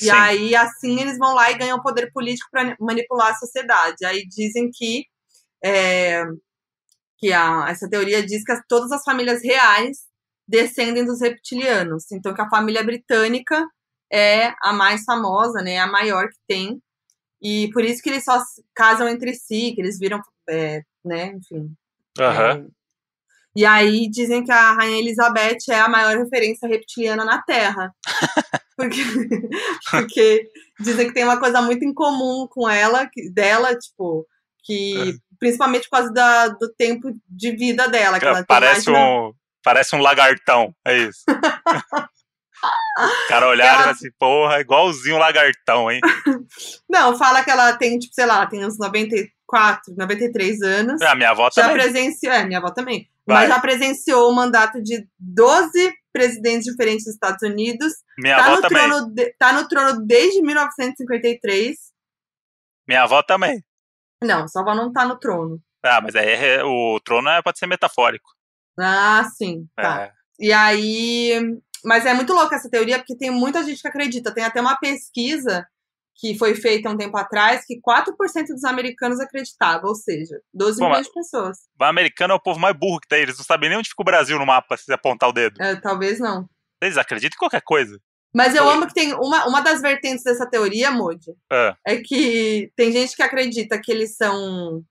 [0.01, 0.11] E Sim.
[0.11, 4.05] aí assim eles vão lá e ganham poder político para manipular a sociedade.
[4.07, 5.07] Aí dizem que
[5.65, 6.25] é,
[7.19, 9.99] que a, essa teoria diz que as- todas as famílias reais
[10.49, 12.11] descendem dos reptilianos.
[12.13, 13.67] Então que a família britânica
[14.13, 15.79] é a mais famosa, né?
[15.79, 16.83] A maior que tem.
[17.43, 21.35] E por isso que eles só se casam entre si, que eles viram, é, né?
[21.37, 21.71] Enfim.
[22.19, 22.67] Aham.
[22.67, 22.81] é.
[23.57, 27.93] E aí dizem que a Rainha Elizabeth é a maior referência reptiliana na Terra.
[28.77, 29.03] Porque,
[29.91, 34.27] porque dizem que tem uma coisa muito em comum com ela, que, dela, tipo,
[34.65, 38.19] que principalmente por causa da, do tempo de vida dela.
[38.19, 41.25] Que ela Parece de- um, parece um lagartão, é isso.
[43.29, 46.01] Cara olharam Ela- assim, porra, igualzinho um lagartão, hein?
[46.89, 48.79] Não, fala que ela tem, tipo, sei lá, tem uns
[49.53, 51.03] 94, 93 anos.
[51.03, 51.77] A minha avó já também.
[51.83, 53.47] presenciou, é, minha avó também, Vai.
[53.47, 57.93] mas já presenciou o mandato de 12 presidentes diferentes dos Estados Unidos.
[58.19, 58.89] Minha tá, avó no também.
[58.89, 61.77] trono de- tá no trono desde 1953.
[62.89, 63.63] Minha avó também.
[64.23, 65.61] Não, sua avó não tá no trono.
[65.83, 68.29] Ah, mas aí é- o trono é, pode ser metafórico.
[68.79, 70.03] Ah, sim, tá.
[70.03, 70.13] É.
[70.39, 71.59] E aí.
[71.83, 74.35] Mas é muito louca essa teoria, porque tem muita gente que acredita.
[74.35, 75.67] Tem até uma pesquisa
[76.21, 80.85] que foi feita um tempo atrás que 4% dos americanos acreditavam, ou seja, 12 Pô,
[80.87, 81.57] milhões de pessoas.
[81.81, 83.23] O americano é o povo mais burro que tem.
[83.23, 85.61] Eles não sabem nem onde fica o Brasil no mapa, se apontar o dedo.
[85.61, 86.47] É, talvez não.
[86.83, 87.99] Eles acreditam em qualquer coisa.
[88.35, 92.71] Mas eu amo que tem uma, uma das vertentes dessa teoria, Moody, Ah, é que
[92.77, 94.83] tem gente que acredita que eles são.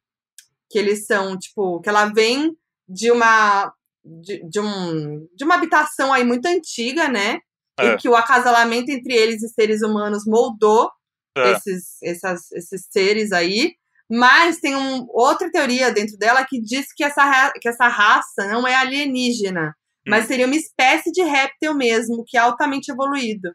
[0.69, 2.51] Que eles são, tipo, que ela vem
[2.87, 3.71] de uma.
[4.03, 7.39] De, de um, de uma habitação aí muito antiga, né?
[7.79, 7.85] É.
[7.85, 10.89] E que o acasalamento entre eles e seres humanos moldou
[11.37, 11.51] É.
[11.51, 13.73] esses, essas, esses seres aí.
[14.11, 18.67] Mas tem um, outra teoria dentro dela que diz que essa, que essa raça não
[18.67, 20.09] é alienígena, Hum.
[20.11, 23.51] mas seria uma espécie de réptil mesmo, que é altamente evoluído.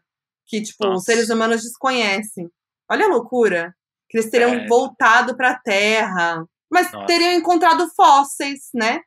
[0.47, 1.05] Que, tipo, os Nossa.
[1.05, 2.47] seres humanos desconhecem.
[2.89, 3.73] Olha a loucura.
[4.09, 4.67] Que eles teriam É.
[4.67, 6.45] voltado para a Terra.
[6.71, 7.07] Mas Nossa.
[7.07, 9.01] teriam encontrado fósseis, né?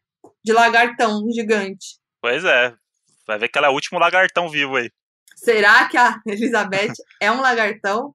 [0.44, 1.96] De lagartão gigante.
[2.20, 2.74] pois é.
[3.26, 4.90] Vai ver que ela é o último lagartão vivo aí.
[5.36, 8.12] Será que a Elizabeth é um lagartão?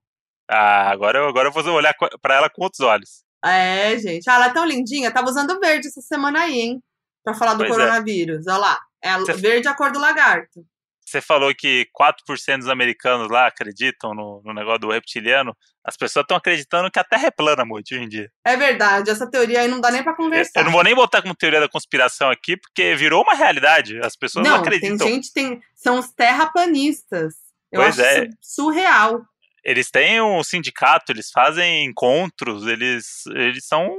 [0.49, 3.23] Ah, agora, eu- agora eu vou olhar pra ela com outros olhos.
[3.43, 4.29] É, gente.
[4.29, 5.11] Ah, ela é tão lindinha.
[5.11, 6.83] Tava usando verde essa semana aí, hein?
[7.23, 7.73] Pra falar do Pois é.
[7.73, 8.47] coronavírus.
[8.47, 8.79] Olha lá.
[9.01, 10.65] É verde a cor do lagarto.
[11.05, 15.55] Você falou que 4% dos americanos lá acreditam no, no negócio do reptiliano.
[15.85, 18.31] As pessoas estão acreditando que a Terra é plana, muito, hoje em dia.
[18.45, 19.09] É verdade.
[19.09, 20.61] Essa teoria aí não dá nem pra Eu, conversar.
[20.61, 23.99] eu não vou nem botar como teoria da conspiração aqui, porque virou uma realidade.
[24.01, 25.07] As pessoas não, Não, tem acreditam.
[25.07, 25.61] gente, tem.
[25.75, 27.35] São os terraplanistas.
[27.71, 28.23] Eu Pois acho é.
[28.25, 29.21] isso surreal.
[29.63, 33.95] Eles têm um sindicato, eles fazem encontros, eles, eles são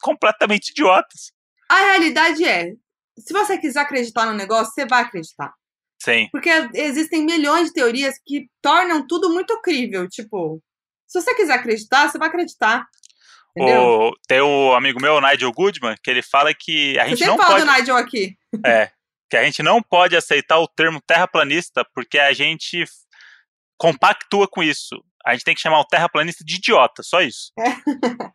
[0.00, 1.32] completamente idiotas.
[1.68, 2.72] A realidade é:
[3.18, 5.52] se você quiser acreditar no negócio, você vai acreditar.
[6.02, 6.28] Sim.
[6.30, 10.08] Porque existem milhões de teorias que tornam tudo muito crível.
[10.08, 10.62] Tipo,
[11.06, 12.86] se você quiser acreditar, você vai acreditar.
[13.58, 17.38] O, tem o amigo meu, o Nigel Goodman, que ele fala que a gente não
[17.38, 17.64] fala pode.
[17.64, 18.36] do Nigel aqui.
[18.64, 18.90] É,
[19.30, 22.84] que a gente não pode aceitar o termo terraplanista porque a gente
[23.78, 24.96] compactua com isso.
[25.24, 27.52] A gente tem que chamar o terraplanista de idiota, só isso.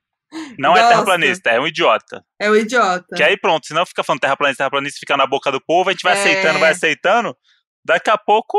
[0.58, 0.90] Não é Gosto.
[0.90, 2.24] terraplanista, é um idiota.
[2.40, 3.06] É o idiota.
[3.16, 6.04] Que aí pronto, senão fica falando terraplanista, terraplanista, fica na boca do povo, a gente
[6.04, 6.20] vai É.
[6.20, 7.38] aceitando, vai aceitando.
[7.84, 8.58] Daqui a pouco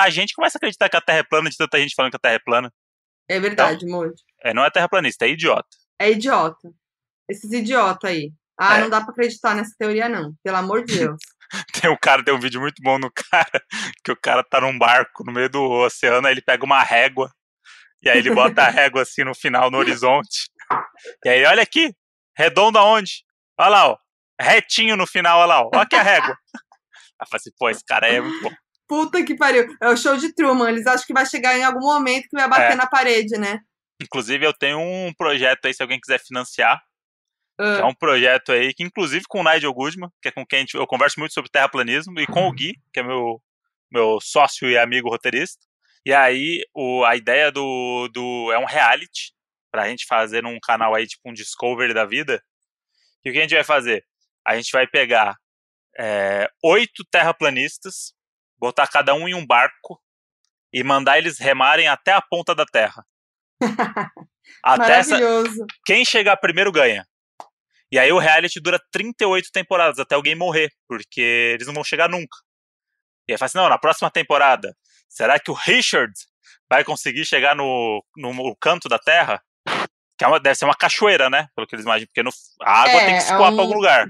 [0.00, 2.16] a gente começa a acreditar que a Terra é plana de tanta gente falando que
[2.16, 2.72] a Terra é plana.
[3.28, 4.14] É verdade, Moody.
[4.42, 5.68] É, não é terraplanista, é idiota.
[6.00, 6.68] É idiota.
[7.28, 8.32] Esses idiotas aí.
[8.58, 8.80] Ah, É.
[8.82, 10.34] não dá pra acreditar nessa teoria, não.
[10.42, 11.20] Pelo amor de Deus.
[11.80, 13.62] Tem um cara, tem um vídeo muito bom no cara,
[14.04, 17.30] que o cara tá num barco no meio do oceano, aí ele pega uma régua,
[18.02, 20.50] e aí ele bota a régua assim no final, no horizonte.
[21.24, 21.94] E aí, olha aqui,
[22.36, 23.24] redondo aonde?
[23.58, 23.98] Olha lá, ó.
[24.40, 25.70] Retinho no final, olha lá, ó.
[25.72, 26.36] Olha aqui a régua.
[27.20, 28.50] Aí falei assim, pô, esse cara aí é muito bom.
[28.88, 29.64] Puta que pariu.
[29.80, 30.68] É o show de Truman.
[30.70, 32.74] Eles acham que vai chegar em algum momento que vai bater É.
[32.74, 33.60] na parede, né?
[34.02, 36.82] Inclusive, eu tenho um projeto aí, se alguém quiser financiar,
[37.62, 40.60] Ah, é um projeto aí, que inclusive com o Nigel Goodman, que é com quem
[40.60, 43.40] gente- eu converso muito sobre terraplanismo, e com o Gui, que é meu,
[43.90, 45.64] meu sócio e amigo roteirista.
[46.04, 48.50] E aí, o, a ideia do, do.
[48.52, 49.32] É um reality,
[49.70, 52.42] pra gente fazer num canal aí, tipo um Discovery da vida.
[53.24, 54.04] E o que a gente vai fazer?
[54.44, 55.36] A gente vai pegar
[55.98, 58.12] é, oito terraplanistas,
[58.58, 60.00] botar cada um em um barco
[60.72, 63.04] e mandar eles remarem até a ponta da Terra.
[64.62, 65.66] até essa, maravilhoso.
[65.84, 67.06] quem chegar primeiro ganha.
[67.92, 72.08] E aí o reality dura 38 temporadas até alguém morrer, porque eles não vão chegar
[72.08, 72.36] nunca.
[73.28, 74.74] E aí fala assim, não, na próxima temporada,
[75.08, 76.12] será que o Richard
[76.70, 79.42] vai conseguir chegar no, no, no canto da Terra?
[80.18, 81.48] Que é uma- deve ser uma cachoeira, né?
[81.54, 82.30] Pelo que eles imaginam, porque no-
[82.62, 84.06] a água É, tem que é escoar um- pra algum lugar.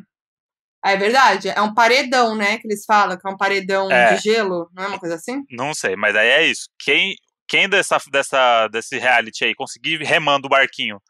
[0.85, 1.49] É verdade.
[1.49, 2.59] É um paredão, né?
[2.59, 4.15] Que eles falam, que é um paredão É.
[4.15, 4.69] de gelo.
[4.73, 5.43] Não é uma coisa assim?
[5.51, 6.69] Não sei, mas aí é isso.
[6.79, 7.15] Quem,
[7.49, 11.01] quem dessa, dessa, desse reality aí conseguir remando o barquinho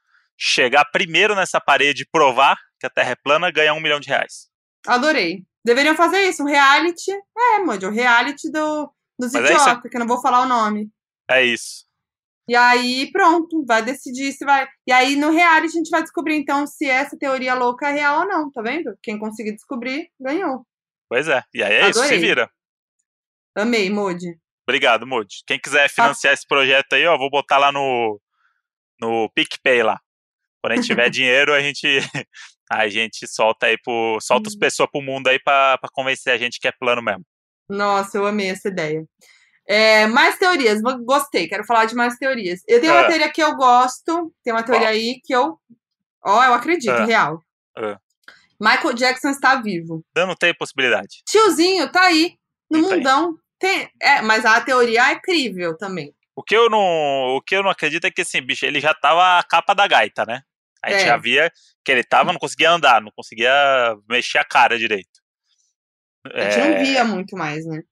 [0.45, 4.09] chegar primeiro nessa parede e provar que a Terra é plana, ganha um milhão de
[4.09, 4.49] reais.
[4.87, 5.45] Adorei.
[5.65, 7.13] Deveriam fazer isso, um reality.
[7.39, 8.93] É, Moody, o reality do.
[9.19, 10.91] dos Mas é isso- idiotas, que eu não vou falar o nome.
[11.31, 11.87] É isso.
[12.49, 14.67] E aí, pronto, vai decidir se vai.
[14.85, 18.23] E aí, no reality, a gente vai descobrir, então, se essa teoria louca é real
[18.23, 18.93] ou não, tá vendo?
[19.01, 20.67] Quem conseguir descobrir, ganhou.
[21.09, 21.45] Pois é.
[21.55, 22.19] E aí é isso, se Adorei.
[22.19, 22.51] vira.
[23.57, 24.37] Amei, Modi.
[24.67, 25.37] Obrigado, Moody.
[25.47, 28.21] Quem quiser financiar esse projeto aí, ó, vou botar lá no,
[29.01, 30.01] no PicPay lá.
[30.63, 31.87] Quando a gente tiver dinheiro, a gente
[32.71, 34.59] a gente solta aí pro, solta as Hum.
[34.59, 37.25] pessoas pro mundo aí pra, pra convencer a gente que é plano mesmo.
[37.69, 39.05] Nossa, eu amei essa ideia.
[39.69, 42.61] É, mais teorias, gostei, quero falar de mais teorias.
[42.67, 43.07] Eu tenho uma Ah.
[43.09, 45.59] teoria que eu gosto, tem uma teoria aí que eu.
[46.25, 47.05] Ó, eu acredito, Ah.
[47.05, 47.41] real.
[47.77, 47.99] Ah.
[48.61, 50.05] Michael Jackson está vivo.
[50.15, 51.23] Eu não tenho possibilidade.
[51.29, 52.35] Tiozinho, tá aí,
[52.71, 52.99] no Não tem.
[52.99, 53.35] mundão.
[53.59, 56.13] Tem, é, mas a teoria é crível também.
[56.35, 58.93] O que eu não, o que eu não acredito é que assim, bicho, ele já
[58.95, 60.43] tava a capa da gaita, né?
[60.85, 61.07] A gente É.
[61.07, 61.51] já via
[61.85, 63.51] que ele tava, não conseguia andar, não conseguia
[64.09, 65.21] mexer a cara direito.
[66.27, 67.83] A gente É, não via muito mais, né?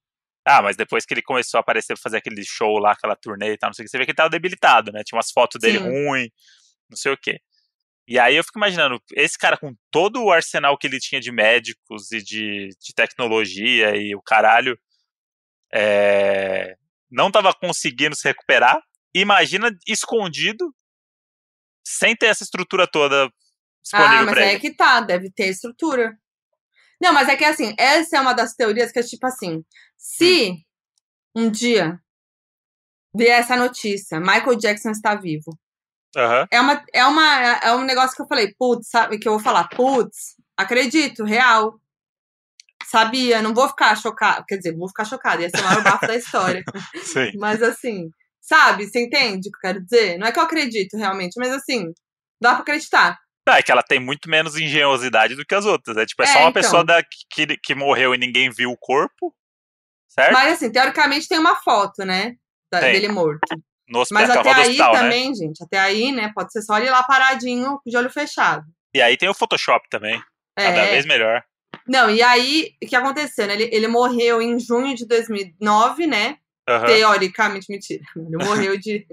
[0.46, 3.53] Ah, mas depois que ele começou a aparecer pra fazer aquele show lá, aquela turnê
[3.53, 5.03] e tal, não sei o que, você vê que ele tava debilitado, né?
[5.05, 5.85] Tinha umas fotos dele Sim.
[5.85, 6.31] ruim,
[6.88, 7.40] não sei o quê.
[8.09, 11.31] E aí eu fico imaginando, esse cara com todo o arsenal que ele tinha de
[11.31, 14.76] médicos e de, de tecnologia e o caralho,
[15.72, 16.74] é,
[17.11, 18.81] não tava conseguindo se recuperar.
[19.14, 20.74] Imagina escondido,
[21.90, 23.31] sem ter essa estrutura toda
[23.83, 26.16] disponível Ah, mas é que tá, deve ter estrutura.
[27.00, 29.64] Não, mas é que assim, essa é uma das teorias que é tipo assim:
[29.96, 30.55] se
[31.35, 31.98] um dia
[33.14, 35.59] vier essa notícia, Michael Jackson está vivo,
[36.16, 39.18] Aham, é, uma, é, uma, é um negócio que eu falei, putz, sabe?
[39.18, 41.81] Que eu vou falar, putz, acredito, real.
[42.85, 44.44] Sabia, não vou ficar chocada.
[44.46, 46.64] Quer dizer, vou ficar chocada, ia ser o maior bafo da história.
[47.05, 47.31] sim.
[47.38, 48.11] Mas assim,
[48.50, 48.86] sabe?
[48.86, 50.18] Você entende o que eu quero dizer?
[50.18, 51.92] Não é que eu acredito realmente, mas assim,
[52.42, 53.18] dá pra acreditar.
[53.46, 55.96] Não, é que ela tem muito menos engenhosidade do que as outras.
[55.96, 56.52] É tipo, é, É, só uma então.
[56.62, 59.34] pessoa da, que, que morreu e ninguém viu o corpo,
[60.08, 60.32] certo?
[60.32, 62.34] Mas assim, teoricamente tem uma foto, né?
[62.72, 63.40] da- dele morto.
[63.88, 65.00] no hospital, Mas aquela até aí hospital, né?
[65.00, 66.30] também, gente, até aí, né?
[66.32, 68.64] Pode ser só ele lá paradinho, de olho fechado.
[68.94, 70.22] E aí tem o Photoshop também,
[70.56, 70.90] cada É.
[70.92, 71.42] vez melhor.
[71.88, 73.54] Não, e aí, o que aconteceu, né?
[73.54, 76.36] Ele, ele morreu em junho de 2009, né?
[76.70, 76.87] Aham.
[76.87, 78.02] Teoricamente, mentira.
[78.16, 79.06] Ele morreu de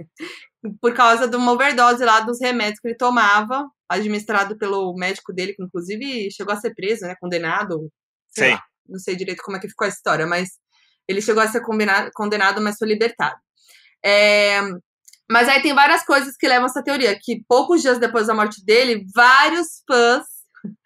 [0.81, 5.53] por causa de uma overdose lá dos remédios que ele tomava, administrado pelo médico dele,
[5.53, 7.15] que inclusive chegou a ser preso, né?
[7.19, 7.91] Condenado.
[8.29, 8.53] Sei Sim.
[8.53, 10.49] lá, não sei direito como é que ficou a história, mas
[11.07, 13.37] ele chegou a ser condenado, mas foi libertado.
[14.05, 14.59] É,
[15.29, 18.33] mas aí tem várias coisas que levam a essa teoria, que poucos dias depois da
[18.33, 20.25] morte dele, vários fãs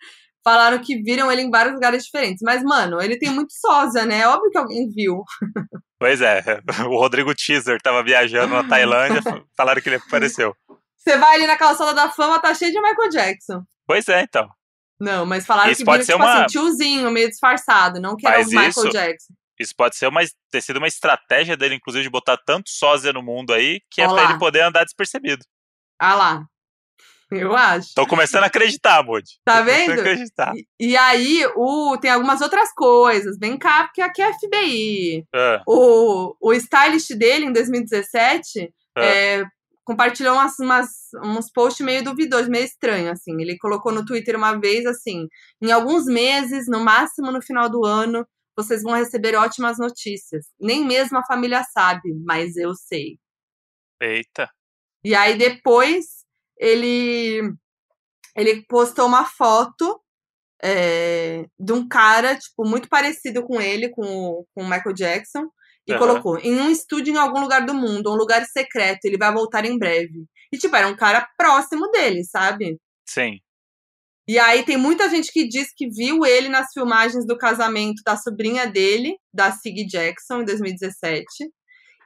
[0.44, 2.42] falaram que viram ele em vários lugares diferentes.
[2.44, 4.20] Mas, mano, ele tem muito sósia, né?
[4.22, 5.24] É óbvio que alguém viu.
[6.02, 6.42] Pois é,
[6.90, 9.22] o Rodrigo Teaser tava viajando na Tailândia,
[9.56, 10.56] falaram que ele apareceu.
[10.98, 13.62] Você vai ali na calçada da fama, tá cheio de Michael Jackson.
[13.86, 14.50] Pois é, então.
[15.00, 18.16] Não, mas falaram Isso que pode viram, ser tipo uma- assim, tiozinho, meio disfarçado, não
[18.18, 19.34] que era o Michael isso- Jackson.
[19.60, 23.22] Isso pode ser uma, ter sido uma estratégia dele, inclusive, de botar tanto sósia no
[23.22, 25.46] mundo aí, que é Ó pra ele poder andar despercebido.
[26.00, 26.46] Ah lá.
[27.32, 27.94] Eu acho.
[27.96, 29.40] Tô começando a acreditar, Moody.
[29.46, 29.92] Tá Tô vendo?
[29.92, 30.54] a acreditar.
[30.56, 33.38] E, e aí, o, tem algumas outras coisas.
[33.40, 35.26] Vem cá, porque aqui é FBI.
[35.34, 39.06] Ah, O, o stylist dele, em 2017, Ah.
[39.06, 39.44] é,
[39.86, 40.88] compartilhou umas, umas,
[41.24, 43.40] uns posts meio duvidosos, meio estranhos, assim.
[43.42, 45.28] Ele colocou no Twitter uma vez, assim,
[45.62, 50.46] em alguns meses, no máximo no final do ano, vocês vão receber ótimas notícias.
[50.60, 53.18] Nem mesmo a família sabe, mas eu sei.
[54.02, 54.50] eita.
[55.04, 56.21] E aí depois
[56.62, 57.42] ele
[58.36, 60.00] ele postou uma foto
[60.64, 65.50] é, de um cara, tipo, muito parecido com ele, com, o- com o Michael Jackson,
[65.88, 66.00] e Aham.
[66.00, 69.66] colocou em um estúdio em algum lugar do mundo, um lugar secreto, ele vai voltar
[69.66, 70.26] em breve.
[70.54, 72.78] E, tipo, era um cara próximo dele, sabe?
[73.10, 73.40] Sim.
[74.28, 78.16] E aí tem muita gente que diz que viu ele nas filmagens do casamento da
[78.16, 81.26] sobrinha dele, da Sig Jackson, em 2017.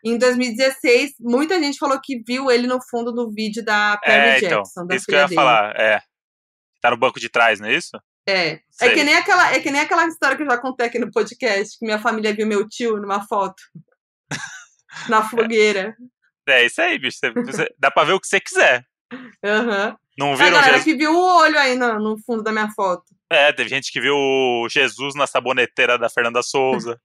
[0.05, 4.37] Em 2016, muita gente falou que viu ele no fundo do vídeo da Perry É,
[4.37, 5.35] então, Jackson, da isso que eu ia dele.
[5.35, 5.75] falar.
[5.79, 5.99] É.
[6.81, 7.97] Tá no banco de trás, não é isso?
[8.27, 8.59] É.
[8.81, 11.09] É que, nem aquela, é que nem aquela história que eu já contei aqui no
[11.11, 13.55] podcast, que minha família viu meu tio numa foto.
[15.09, 15.95] na fogueira.
[16.47, 17.17] É isso aí, bicho.
[17.17, 18.85] Você- você- dá pra ver o que você quiser.
[19.43, 19.95] Aham.
[20.17, 20.83] Não A viram galera Jesus?
[20.85, 23.03] que viu o olho aí no, no fundo da minha foto.
[23.29, 26.99] É, teve gente que viu o Jesus na saboneteira da Fernanda Souza.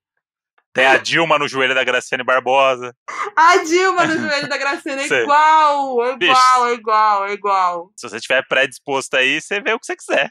[0.73, 2.95] Tem a Dilma no joelho da Graciane Barbosa.
[3.35, 7.93] A Dilma no joelho da Graciana é igual, é igual, é igual, é igual.
[7.97, 10.31] Se você estiver predisposto aí, você vê o que você quiser.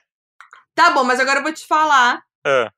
[0.74, 2.72] Tá bom, mas agora eu vou te falar, Ah,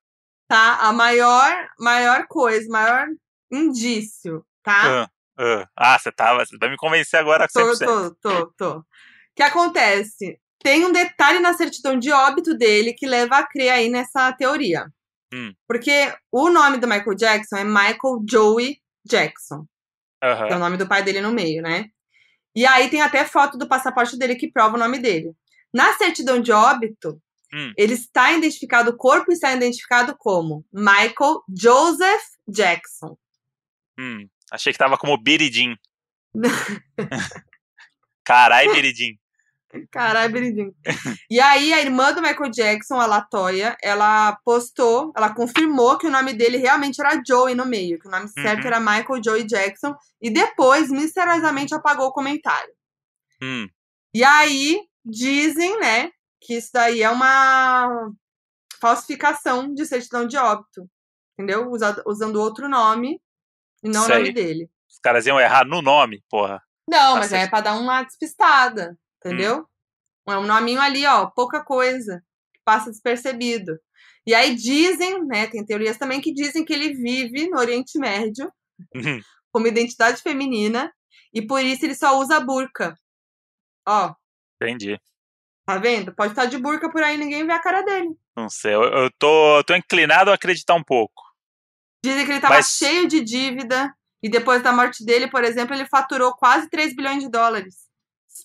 [0.47, 0.78] tá?
[0.82, 3.05] A maior, maior coisa, maior
[3.51, 5.03] indício, tá?
[5.03, 5.68] ah, ah.
[5.76, 6.43] Ah, você tava.
[6.45, 7.86] Você vai me convencer agora Tô, 100%.
[7.86, 8.78] tô, tô, tô.
[8.80, 8.86] O
[9.36, 10.39] que acontece?
[10.64, 14.88] Tem um detalhe na certidão de óbito dele que leva a crer aí nessa teoria.
[15.34, 15.53] Hum.
[15.67, 19.65] Porque o nome do Michael Jackson é Michael Joey Jackson.
[20.23, 20.47] Aham.
[20.47, 21.86] Que é o nome do pai dele no meio, né?
[22.55, 25.34] E aí tem até foto do passaporte dele que prova o nome dele.
[25.73, 27.21] Na certidão de óbito,
[27.53, 27.73] Hum.
[27.77, 33.17] ele está identificado, o corpo está identificado como Michael Joseph Jackson.
[33.99, 34.27] Hum.
[34.51, 35.75] Achei que tava como Biridim.
[38.23, 39.17] Carai, Biridim.
[39.91, 40.76] Caralho, Beridinho.
[41.30, 46.11] E aí, a irmã do Michael Jackson, a Latoya, ela postou, ela confirmou que o
[46.11, 48.67] nome dele realmente era Joey no meio, que o nome certo Uhum.
[48.67, 52.74] era Michael Joey Jackson, e depois, misteriosamente, apagou o comentário.
[53.41, 53.67] Hum.
[54.13, 56.11] E aí, dizem, né,
[56.41, 58.09] que isso daí é uma
[58.80, 60.89] falsificação de certidão de óbito,
[61.34, 61.69] entendeu?
[61.69, 63.22] Usa- usando outro nome
[63.84, 64.69] e não o nome dele.
[64.89, 66.61] Os caras iam errar no nome, porra.
[66.89, 67.47] Não, Tá mas certo.
[67.47, 69.65] é pra dar uma despistada, entendeu?
[70.28, 73.78] É um nominho ali, ó, pouca coisa, que passa despercebido.
[74.26, 78.51] E aí dizem, né, tem teorias também que dizem que ele vive no Oriente Médio
[78.95, 79.19] Uhum.
[79.51, 80.91] como identidade feminina
[81.34, 82.95] e por isso ele só usa burca.
[83.88, 84.13] Ó,
[84.61, 84.99] Entendi.
[85.65, 86.13] tá vendo?
[86.15, 88.09] Pode estar de burca por aí, ninguém vê a cara dele.
[88.36, 88.74] Não sei.
[88.74, 91.22] Eu, eu tô, eu tô inclinado a acreditar um pouco.
[92.03, 93.93] Dizem que ele tava Mas- cheio de dívida
[94.24, 97.89] e depois da morte dele, por exemplo, ele faturou quase 3 bilhões de dólares.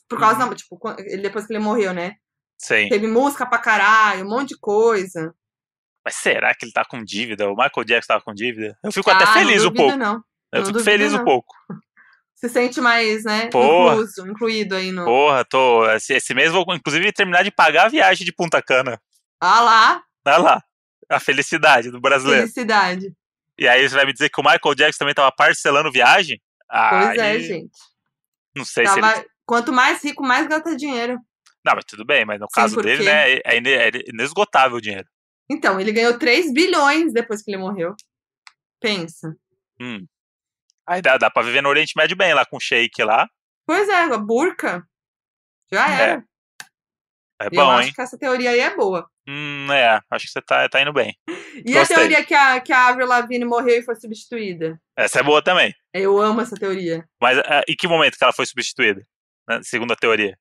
[0.08, 0.50] Por causa Uhum.
[0.50, 0.78] da, tipo,
[1.20, 2.14] depois que ele morreu, né?
[2.58, 2.88] Sim.
[2.88, 5.34] Teve música pra caralho, um monte de coisa.
[6.04, 7.46] Mas será que ele tá com dívida?
[7.48, 8.78] O Michael Jackson tava com dívida?
[8.82, 9.96] Eu fico até Ah, feliz não um pouco.
[9.96, 10.22] Não.
[10.52, 11.24] Eu não fico feliz um não.
[11.24, 11.54] pouco.
[12.36, 13.48] Se sente mais, né?
[13.48, 13.94] Porra.
[13.94, 15.04] Incluso, incluído aí no.
[15.04, 15.88] Porra, tô.
[15.90, 19.00] Esse, esse mês vou, inclusive, terminar de pagar a viagem de Punta Cana.
[19.40, 20.62] Ah lá, Olha lá.
[21.08, 22.42] A felicidade do brasileiro.
[22.42, 23.12] felicidade.
[23.58, 26.40] E aí você vai me dizer que o Michael Jackson também tava parcelando viagem?
[26.68, 27.72] Pois é, Aí, gente.
[28.54, 29.06] Não sei se ele.
[29.46, 31.18] Quanto mais rico, mais gasta dinheiro.
[31.64, 35.08] Não, mas tudo bem, mas no Sim, caso dele, né, é, é inesgotável o dinheiro.
[35.48, 37.94] Então, ele ganhou 3 bilhões depois que ele morreu.
[38.80, 39.34] Pensa.
[39.80, 40.04] Hum.
[40.86, 43.28] Aí dá, dá pra viver no Oriente Médio bem lá com o Sheik lá.
[43.66, 44.84] Pois é, a burca.
[45.72, 46.24] Já É, era.
[47.40, 47.94] É Eu bom, acho hein?
[47.94, 49.08] que essa teoria aí é boa.
[49.28, 51.14] Hum, é, acho que você tá, tá indo bem.
[51.64, 51.96] E a Gostei.
[51.96, 54.80] teoria que a, que a Avril Lavigne morreu e foi substituída?
[54.96, 55.74] Essa é boa também.
[55.92, 57.04] Eu amo essa teoria.
[57.20, 59.06] Mas ah, em que momento que ela foi substituída?
[59.48, 60.36] Né, Segundo a teoria.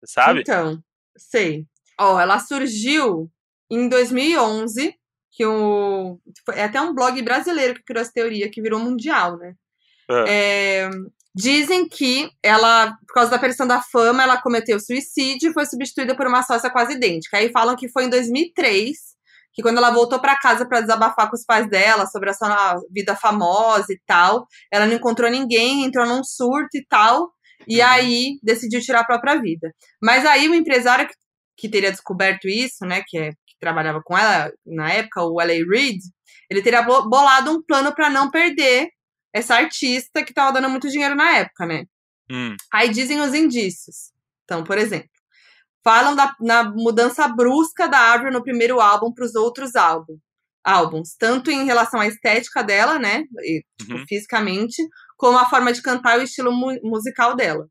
[0.00, 0.40] Você sabe?
[0.40, 0.82] Então,
[1.16, 1.66] sei.
[1.98, 3.30] Ó, ela surgiu
[3.70, 4.94] em 2011,
[5.30, 6.18] que o
[6.52, 9.54] é até um blog brasileiro que criou essa teoria, que virou mundial, né?
[10.10, 10.24] Ah.
[10.28, 10.90] É,
[11.34, 16.14] dizem que ela, por causa da pressão da fama, ela cometeu suicídio e foi substituída
[16.14, 17.38] por uma sócia quase idêntica.
[17.38, 18.98] Aí falam que foi em 2003,
[19.54, 22.76] que quando ela voltou pra casa pra desabafar com os pais dela sobre a sua
[22.90, 27.30] vida famosa e tal, ela não encontrou ninguém, entrou num surto e tal,
[27.68, 27.86] e Uhum.
[27.86, 29.72] aí decidiu tirar a própria vida.
[30.02, 31.14] Mas aí o empresário que,
[31.56, 35.64] que teria descoberto isso, né, que, é, que trabalhava com ela na época, o L.A.
[35.70, 35.98] Reid,
[36.50, 38.88] ele teria bo- bolado um plano pra não perder
[39.34, 41.84] essa artista que tava dando muito dinheiro na época, né?
[42.30, 44.12] Hum, Aí dizem os indícios.
[44.44, 45.08] Então, por exemplo,
[45.84, 50.16] falam da na mudança brusca da Avril no primeiro álbum para os outros álbum,
[50.64, 54.04] álbuns, tanto em relação à estética dela, né, e, tipo, Uhum.
[54.06, 54.82] fisicamente,
[55.22, 57.68] como a forma de cantar e o estilo mu- musical dela.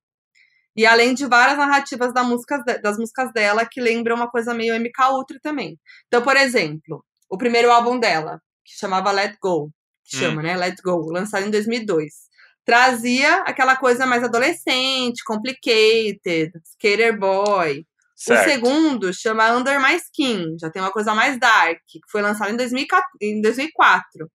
[0.73, 4.73] E além de várias narrativas da música, das músicas dela que lembram uma coisa meio
[4.73, 5.77] MK Ultra também.
[6.07, 9.69] Então, por exemplo, o primeiro álbum dela, que chamava Let Go,
[10.05, 10.19] que Hum.
[10.21, 12.29] chama, né, Let Go, lançado em 2002
[12.63, 17.83] trazia aquela coisa mais adolescente, complicated, skater boy.
[18.15, 18.47] certo.
[18.47, 22.51] O segundo chama Under My Skin, já tem uma coisa mais dark, que foi lançado
[22.51, 23.09] em 2004.
[23.19, 24.29] Em 2004.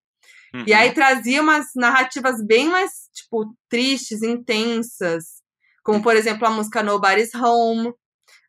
[0.64, 0.78] E Uhum.
[0.78, 5.42] aí trazia umas narrativas bem mais, tipo, tristes, intensas,
[5.82, 7.92] como, por exemplo, a música Nobody's Home,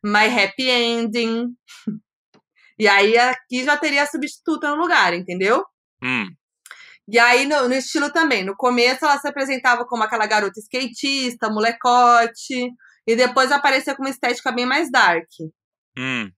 [0.04, 1.48] My Happy Ending.
[2.78, 5.64] E aí aqui já teria a substituta no lugar, entendeu?
[6.02, 6.28] Hum,
[7.08, 11.48] E aí, no, no estilo também, no começo ela se apresentava como aquela garota skatista,
[11.50, 12.70] molecote,
[13.06, 15.26] e depois aparecia com uma estética bem mais dark.
[15.96, 16.30] hum,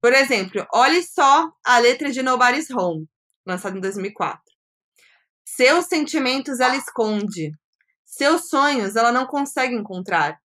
[0.00, 3.06] Por exemplo, olhe só a letra de Nobody's Home,
[3.46, 4.40] lançada em 2004.
[5.56, 7.52] Seus sentimentos ela esconde.
[8.04, 10.38] Seus sonhos ela não consegue encontrar.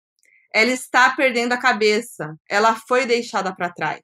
[0.53, 2.35] Ela está perdendo a cabeça.
[2.49, 4.01] Ela foi deixada para trás.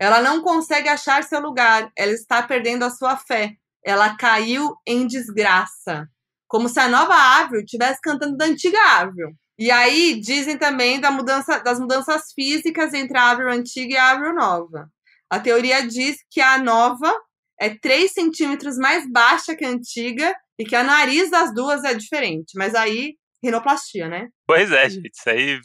[0.00, 1.90] Ela não consegue achar seu lugar.
[1.96, 3.52] Ela está perdendo a sua fé.
[3.84, 6.08] Ela caiu em desgraça.
[6.46, 9.32] Como se a nova Avril estivesse cantando da antiga Avril.
[9.58, 14.10] E aí dizem também da mudança, das mudanças físicas entre a Avril antiga e a
[14.12, 14.88] Avril nova.
[15.28, 17.12] A teoria diz que a nova
[17.60, 21.94] é 3 centímetros mais baixa que a antiga e que a nariz das duas é
[21.94, 22.52] diferente.
[22.56, 24.28] Mas aí, rinoplastia, né?
[24.46, 25.10] Pois é, gente.
[25.12, 25.60] Isso aí.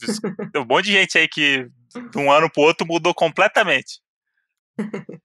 [0.51, 1.67] Tem um monte de gente aí que
[2.11, 4.01] de um ano pro outro mudou completamente.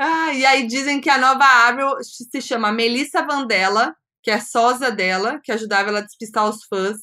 [0.00, 3.92] Ah, e aí dizem que a nova Avril se chama Melissa Vandella,
[4.22, 6.98] que é sósia dela, que ajudava ela a despistar os fãs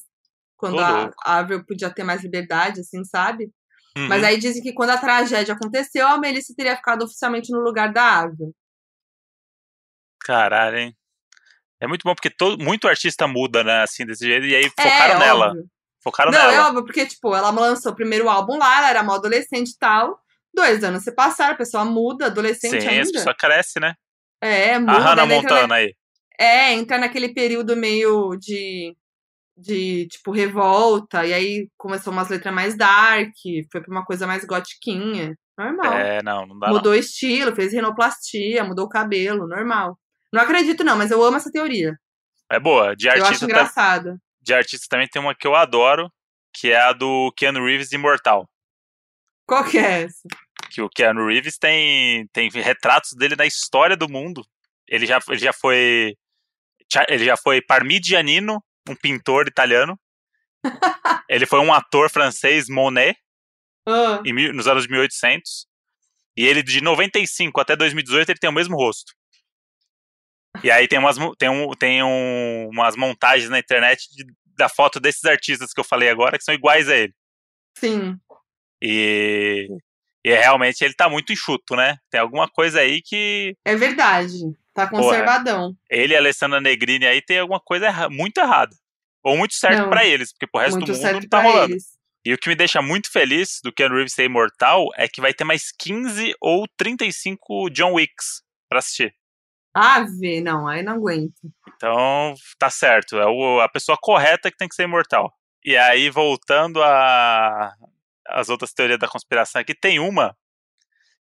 [0.56, 3.50] quando a a Avril podia ter mais liberdade, assim, sabe?
[3.96, 4.08] Uhum.
[4.08, 7.92] Mas aí dizem que quando a tragédia aconteceu, a Melissa teria ficado oficialmente no lugar
[7.92, 8.54] da Avril.
[10.20, 10.96] Caralho, hein?
[11.80, 13.82] É muito bom porque todo, muito artista muda, né?
[13.82, 14.46] Assim, desse jeito.
[14.46, 15.44] E aí focaram nela.
[15.46, 15.66] É, óbvio.
[16.02, 16.68] Focaram Não, é nela.
[16.68, 20.18] óbvio, porque, tipo, ela lançou o primeiro álbum lá, ela era uma adolescente e tal.
[20.54, 23.02] Dois anos se passaram, a pessoa muda, adolescente Sim, ainda.
[23.02, 23.94] as pessoas crescem, né?
[24.40, 24.92] É, muda.
[24.92, 25.94] A Hannah na- Montana aí.
[26.38, 28.96] É, entra naquele período meio de,
[29.56, 33.32] de, tipo, revolta, e aí começou umas letras mais dark,
[33.72, 35.36] foi pra uma coisa mais gotiquinha.
[35.58, 35.94] Normal.
[35.94, 39.98] É, não, não dá mudou o estilo, fez rinoplastia, mudou o cabelo, normal.
[40.32, 41.96] Não acredito, não, mas eu amo essa teoria.
[42.50, 42.94] É boa.
[42.94, 44.18] De eu acho artista, engraçado.
[44.40, 46.12] de artista também tem uma que eu adoro,
[46.52, 48.46] que é a do Keanu Reeves Imortal.
[49.46, 50.28] Qual que é essa?
[50.70, 54.42] Que o Keanu Reeves tem, tem retratos dele na história do mundo.
[54.86, 56.14] Ele já, ele já foi.
[57.08, 59.98] Ele já foi parmigianino, um pintor italiano.
[61.28, 63.16] ele foi um ator francês, Monet.
[63.88, 65.66] Ah, em nos anos 1800.
[66.36, 69.12] E ele, de 95 até 2018, ele tem o mesmo rosto.
[70.62, 74.26] E aí tem umas, tem um, tem um, umas montagens na internet de-
[74.56, 77.14] da foto desses artistas que eu falei agora, que são iguais a ele.
[77.78, 78.16] sim.
[78.82, 79.68] E,
[80.24, 81.96] e realmente ele tá muito enxuto, né?
[82.10, 84.38] Tem alguma coisa aí que É verdade.
[84.84, 85.74] Tá conservadão.
[85.90, 88.74] ele e a Alessandra Negrini aí tem alguma coisa erra- muito errada.
[89.24, 91.72] Ou muito certo pra eles, porque pro resto do mundo não tá rolando.
[91.72, 91.96] eles.
[92.24, 95.32] E o que me deixa muito feliz do Keanu Reeves ser imortal é que vai
[95.34, 99.14] ter mais 15 ou 35 John Wicks pra assistir.
[99.74, 101.34] Ave, não, aí não aguento.
[101.74, 103.16] Então, tá certo.
[103.16, 105.32] É o- a pessoa correta que tem que ser imortal.
[105.64, 107.72] E aí, voltando a
[108.28, 110.36] as outras teorias da conspiração aqui, tem uma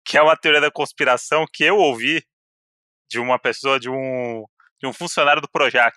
[0.03, 2.23] que é uma teoria da conspiração que eu ouvi
[3.09, 4.45] de uma pessoa, de um,
[4.79, 5.95] de um funcionário do Projac,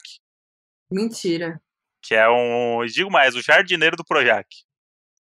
[0.90, 1.60] Mentira.
[2.02, 4.48] que é um, digo mais, o jardineiro do Projac.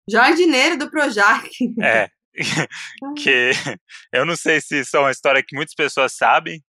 [0.09, 1.49] Jardineiro do Projac.
[1.81, 2.09] É.
[3.17, 3.51] que
[4.11, 6.63] eu não sei se isso é uma história que muitas pessoas sabem.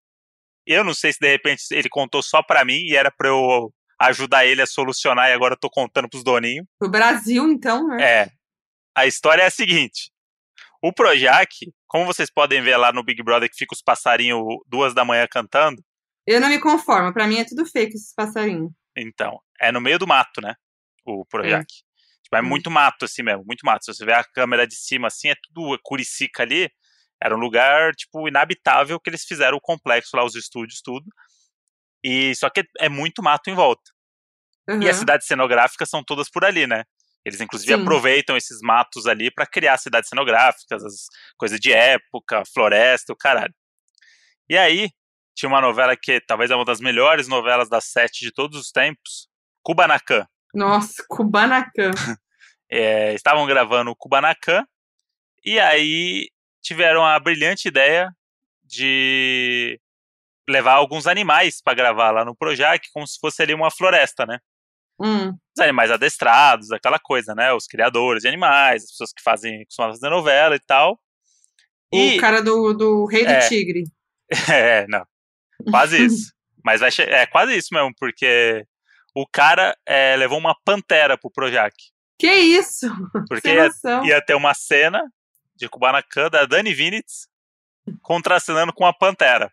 [0.66, 3.72] Eu não sei se de repente ele contou só pra mim e era pra eu
[4.00, 6.66] ajudar ele a solucionar e agora eu tô contando pros doninhos.
[6.80, 8.02] O Brasil, então, né?
[8.02, 8.30] É.
[8.96, 10.10] A história é a seguinte:
[10.82, 11.50] o Projac,
[11.86, 15.26] como vocês podem ver lá no Big Brother que fica os passarinhos duas da manhã
[15.30, 15.82] cantando,
[16.26, 17.12] Eu não me conformo.
[17.12, 18.70] Pra mim é tudo fake esses passarinhos.
[18.96, 20.54] então, é no meio do mato, né?
[21.04, 21.66] O Projac.
[22.26, 23.84] Tipo, é muito mato assim mesmo, muito mato.
[23.84, 26.68] Se você ver a câmera de cima assim, é tudo curicica ali.
[27.22, 31.06] Era um lugar, tipo, inabitável que eles fizeram o complexo lá, os estúdios, tudo.
[32.02, 33.90] E só que é muito mato em volta.
[34.68, 34.82] Uhum.
[34.82, 36.82] E as cidades cenográficas são todas por ali, né?
[37.26, 37.82] Eles, inclusive, Sim.
[37.82, 41.06] aproveitam esses matos ali pra criar cidades cenográficas, as
[41.36, 43.52] coisas de época, floresta, o caralho.
[44.48, 44.90] E aí,
[45.34, 48.70] tinha uma novela que talvez é uma das melhores novelas das sete de todos os
[48.70, 49.28] tempos,
[49.64, 50.24] Kubanacan.
[50.54, 51.90] Nossa, Kubanacan.
[52.68, 54.66] É, estavam gravando Kubanacan,
[55.44, 56.28] e aí
[56.60, 58.10] tiveram a brilhante ideia
[58.64, 59.80] de
[60.50, 64.40] levar alguns animais pra gravar lá no Projac, como se fosse ali uma floresta, né?
[64.98, 67.52] Hum, os animais adestrados, aquela coisa, né?
[67.52, 70.98] Os criadores de animais, as pessoas que fazem, costumam fazer novela e tal.
[71.92, 73.48] E, O cara do, do Rei do É.
[73.48, 73.84] Tigre.
[74.50, 75.04] é, não,
[75.70, 76.32] quase isso.
[76.64, 78.66] Mas vai é quase isso mesmo, porque
[79.14, 81.72] o cara é, levou uma pantera pro Projac.
[82.18, 82.88] Que isso?
[83.28, 83.70] Porque ia,
[84.04, 85.02] ia ter uma cena
[85.54, 87.28] de Kubanacan da Dani Vinitz
[88.02, 89.52] contracenando com a pantera.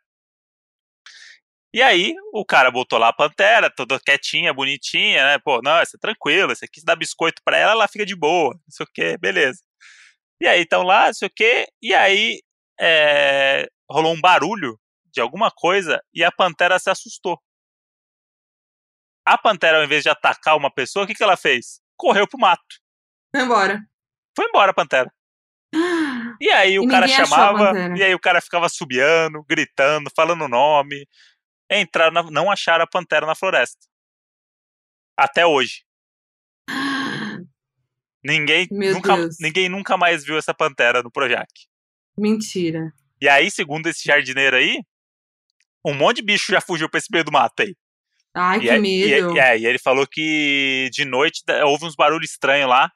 [1.74, 5.40] E aí, o cara botou lá a pantera, toda quietinha, bonitinha, né?
[5.40, 8.16] Pô, não, isso é tranquilo, isso aqui se dá biscoito pra ela, ela fica de
[8.16, 9.60] boa, não sei o que, beleza.
[10.40, 12.42] E aí, então lá, não sei o que, e aí
[12.80, 14.80] é, rolou um barulho
[15.12, 17.40] de alguma coisa e a pantera se assustou.
[19.26, 21.80] A pantera, ao invés de atacar uma pessoa, o que, que ela fez?
[21.98, 22.62] Correu pro mato.
[23.34, 23.80] Vai embora.
[24.36, 25.12] Foi embora a pantera.
[26.42, 30.48] E aí o E cara chamava, e aí o cara ficava subiando, gritando, falando o
[30.50, 31.08] nome.
[31.72, 33.86] Entraram, na- não acharam a pantera na floresta.
[35.18, 35.84] Até hoje.
[38.24, 39.38] Ninguém Meu nunca, Deus.
[39.40, 41.48] ninguém nunca mais viu essa pantera no Projac.
[42.18, 42.92] Mentira.
[43.22, 44.82] E aí, segundo esse jardineiro aí,
[45.86, 47.76] um monte de bicho já fugiu pra esse meio do mato aí.
[48.36, 49.36] Ai, E, que aí- medo.
[49.36, 52.92] e, é, e ele falou que de noite houve uns barulhos estranhos lá,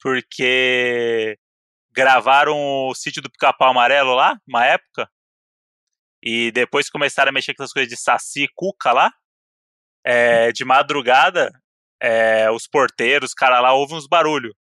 [0.00, 1.38] porque
[1.92, 5.10] gravaram o sítio do Pica-Pau Amarelo lá, uma época,
[6.22, 9.12] e depois começaram a mexer com essas coisas de saci e cuca lá,
[10.04, 11.50] é, de madrugada,
[12.00, 14.54] é, os porteiros, cara lá, houve uns barulhos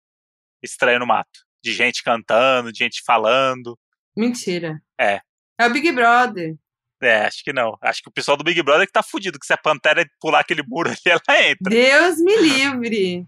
[0.64, 3.78] estranhos no mato, de gente cantando, de gente falando.
[4.16, 4.82] Mentira.
[4.99, 5.22] É.
[5.60, 6.55] É o Big Brother.
[7.01, 7.78] É, acho que não.
[7.82, 10.39] Acho que o pessoal do Big Brother que tá fudido, que se a Pantera pular
[10.39, 11.70] aquele muro ali, ela entra.
[11.70, 13.26] Deus me livre.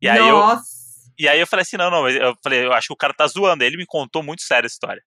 [0.00, 0.62] E aí Nossa.
[0.62, 3.12] eu, e aí eu falei assim, não, não, eu falei, eu acho que o cara
[3.12, 3.64] tá zoando.
[3.64, 5.02] Ele me contou muito sério a história.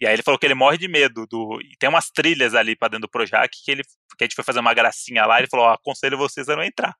[0.00, 1.58] E aí ele falou que ele morre de medo do.
[1.62, 3.82] E tem umas trilhas ali pra dentro do Projac que ele.
[4.18, 6.62] Que a gente foi fazer uma gracinha lá, ele falou, ó, aconselho vocês a não
[6.62, 6.94] entrar.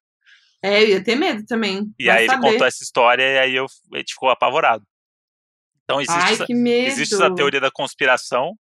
[0.62, 1.84] É, eu ia ter medo também.
[1.99, 2.51] E aí ele saber.
[2.51, 4.84] contou essa história e aí eu, a gente ficou apavorado.
[5.84, 6.88] Então existe, Ai, essa, que medo.
[6.88, 8.53] existe essa teoria da conspiração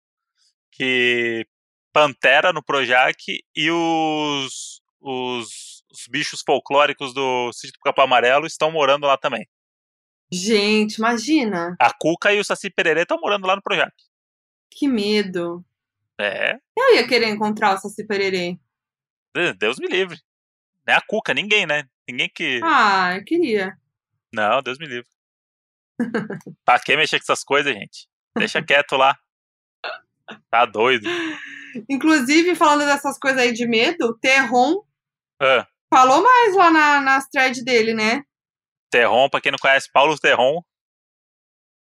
[0.70, 1.44] que
[1.92, 3.16] Pantera no Projac
[3.54, 5.48] e os, os,
[5.90, 9.46] os bichos folclóricos do Sítio do Capão Amarelo estão morando lá também.
[10.30, 11.74] Gente, imagina.
[11.80, 13.92] A Cuca e o Saci Pererê estão morando lá no Projac.
[14.70, 15.64] Que medo.
[16.18, 18.58] É, Eu ia querer encontrar o Saci Pererê.
[19.58, 20.18] Deus me livre.
[20.86, 21.86] Não é a Cuca, ninguém, né?
[22.08, 22.60] Ninguém que.
[22.64, 23.76] Ah, eu queria.
[24.32, 25.08] Não, Deus me livre.
[26.64, 28.08] pra que mexer com essas coisas, gente?
[28.36, 29.18] Deixa quieto lá.
[30.50, 31.08] Tá doido.
[31.88, 34.82] Inclusive, falando dessas coisas aí de medo, Terron
[35.40, 38.22] Ah, falou mais lá na, nas threads dele, né?
[38.90, 40.62] Terron, pra quem não conhece, Paulo Terron.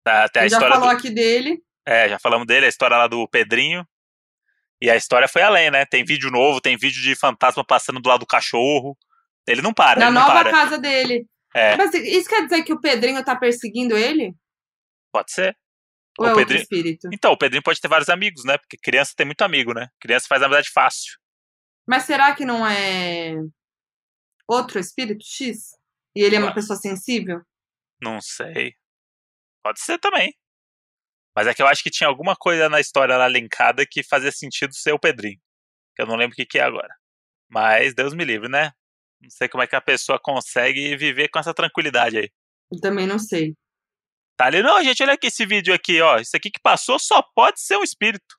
[0.04, 0.98] Tá, Até a já história falou do.
[0.98, 1.64] aqui dele.
[1.88, 3.88] É, já falamos dele, a história lá do Pedrinho.
[4.82, 5.86] E a história foi além, né?
[5.86, 8.96] Tem vídeo novo, tem vídeo de fantasma passando do lado do cachorro.
[9.48, 10.52] Ele não para, na nova para.
[10.52, 11.26] casa dele.
[11.56, 14.36] É, Mas isso quer dizer que o Pedrinho tá perseguindo ele?
[15.12, 15.58] pode ser.
[16.20, 17.10] Ou O é outro Pedrinho- espírito?
[17.12, 18.58] Então, o Pedrinho pode ter vários amigos, né?
[18.58, 19.88] Porque criança tem muito amigo, né?
[20.00, 21.18] Criança faz amizade fácil.
[21.88, 23.34] Mas será que não é
[24.48, 25.70] outro espírito X?
[26.16, 27.42] E ele é uma pessoa sensível?
[28.02, 28.76] Não sei.
[29.64, 30.36] Pode ser também.
[31.38, 34.32] Mas é que eu acho que tinha alguma coisa na história lá linkada que fazia
[34.32, 35.38] sentido ser o Pedrinho.
[35.96, 36.92] Que eu não lembro o que, que é agora.
[37.48, 38.72] Mas Deus me livre, né?
[39.22, 42.32] Não sei como é que a pessoa consegue viver com essa tranquilidade aí.
[42.72, 43.54] Eu também não sei.
[44.36, 46.18] Tá ali, não, gente, olha aqui esse vídeo aqui, ó.
[46.18, 48.36] Isso aqui que passou só pode ser um espírito.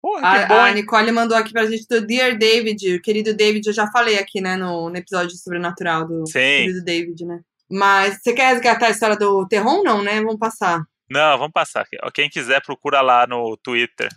[0.00, 0.76] Porra, que A, bom, a hein?
[0.76, 4.40] Nicole mandou aqui pra gente do Dear David, o querido David, eu já falei aqui,
[4.40, 6.34] né, no, no episódio sobrenatural do Sim.
[6.34, 7.40] querido David, né?
[7.68, 9.82] Mas você quer resgatar a história do Terron?
[9.82, 10.22] Não, né?
[10.22, 10.84] Vamos passar.
[11.12, 14.08] Não, vamos passar Quem quiser, procura lá no Twitter.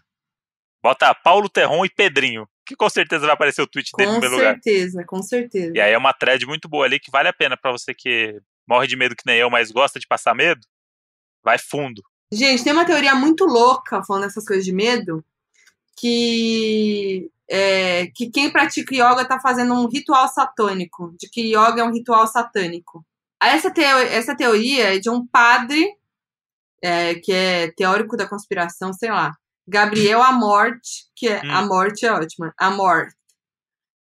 [0.81, 2.47] Bota Paulo Terron e Pedrinho.
[2.65, 4.53] Que com certeza vai aparecer o tweet dele Com no primeiro lugar.
[4.53, 5.71] certeza, com certeza.
[5.75, 8.39] E aí é uma thread muito boa ali que vale a pena pra você que
[8.67, 10.61] morre de medo que nem eu, mas gosta de passar medo.
[11.43, 12.01] Vai fundo.
[12.31, 15.23] Gente, tem uma teoria muito louca falando essas coisas de medo,
[15.95, 21.83] que é, que quem pratica yoga tá fazendo um ritual satânico, de que yoga é
[21.83, 23.05] um ritual satânico.
[23.41, 25.87] Essa, teo essa teoria é de um padre
[26.85, 29.31] é, que é teórico da conspiração, sei lá,
[29.67, 31.51] Gabriel Amorte, que é Hum.
[31.51, 33.15] a morte é ótima, Amorte,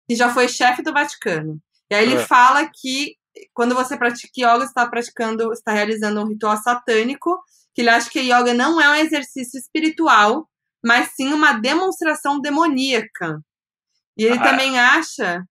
[0.08, 1.60] que já foi chefe do Vaticano.
[1.90, 2.26] E aí ele É.
[2.26, 3.16] fala que
[3.54, 7.38] quando você pratica yoga, você está praticando, está realizando um ritual satânico,
[7.74, 10.48] que ele acha que yoga não é um exercício espiritual,
[10.84, 13.40] mas sim uma demonstração demoníaca.
[14.16, 14.42] E ele Ah.
[14.42, 15.44] também acha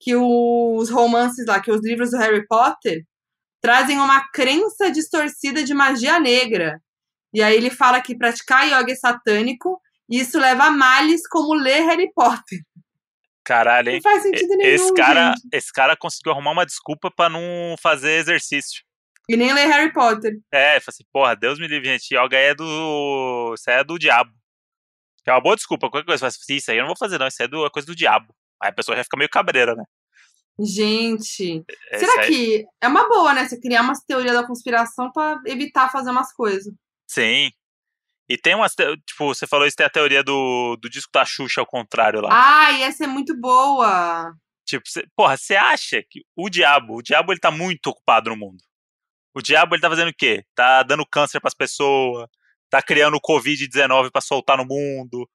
[0.00, 3.04] que os romances lá, que os livros do Harry Potter,
[3.62, 6.78] trazem uma crença distorcida de magia negra.
[7.32, 11.54] E aí ele fala que praticar yoga é satânico, e isso leva a males como
[11.54, 12.58] ler Harry Potter.
[13.44, 14.00] Caralho, hein?
[14.04, 15.48] Não faz sentido nenhum, Esse cara, gente.
[15.52, 17.40] esse cara conseguiu arrumar uma desculpa pra não
[17.80, 18.82] fazer exercício.
[19.28, 20.32] E nem ler Harry Potter.
[20.52, 22.14] É, falei assim, porra, Deus me livre, gente.
[22.14, 23.54] Yoga é do.
[23.56, 24.30] Isso aí é do diabo.
[25.24, 25.88] Que é uma boa desculpa.
[25.88, 27.26] Qualquer coisa, você fala assim, isso aí eu não vou fazer, não.
[27.28, 28.34] Isso aí é do- é coisa do diabo.
[28.60, 29.84] Aí a pessoa já fica meio cabreira, né?
[30.60, 33.48] Gente, É, será aí- que é uma boa, né?
[33.48, 36.72] Você criar umas teorias da conspiração pra evitar fazer umas coisas.
[37.08, 37.50] Sim.
[38.28, 38.74] E tem umas.
[39.06, 42.28] Tipo, você falou isso, tem a teoria do, do disco da Xuxa ao contrário lá.
[42.32, 44.32] Ai, essa é muito boa.
[44.64, 48.36] Tipo, cê, porra, você acha que o diabo, o diabo ele tá muito ocupado no
[48.36, 48.62] mundo.
[49.34, 50.44] O diabo ele tá fazendo o quê?
[50.54, 52.28] Tá dando câncer pras pessoas,
[52.70, 55.28] tá criando o Covid-19 pra soltar no mundo.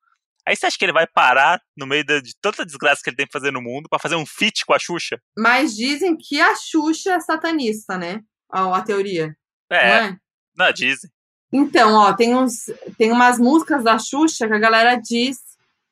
[0.48, 3.18] Aí você acha que ele vai parar no meio de, de tanta desgraça que ele
[3.18, 5.20] tem pra fazer no mundo pra fazer um feat com a Xuxa?
[5.38, 8.22] Mas dizem que a Xuxa é satanista, né?
[8.50, 9.36] A, a teoria.
[9.70, 10.18] É, Não é?
[10.56, 11.10] não, dizem.
[11.52, 15.38] Então, ó, tem, uns, tem umas músicas da Xuxa que a galera diz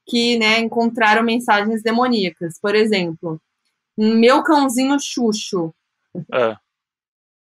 [0.08, 2.58] que, né, encontraram mensagens demoníacas.
[2.62, 3.42] Por exemplo,
[3.98, 5.76] Meu Cãozinho Xuxo.
[6.32, 6.58] Ah,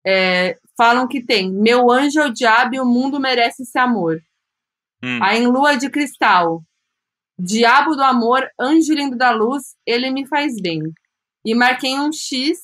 [0.05, 4.21] É, falam que tem Meu Anjo é o Diabo e o Mundo Merece Esse Amor.
[5.01, 5.19] hum.
[5.23, 6.61] Aí em Lua de Cristal.
[7.37, 10.81] Diabo do Amor, Anjo Lindo da Luz, Ele Me Faz Bem.
[11.45, 12.59] E marquei um X.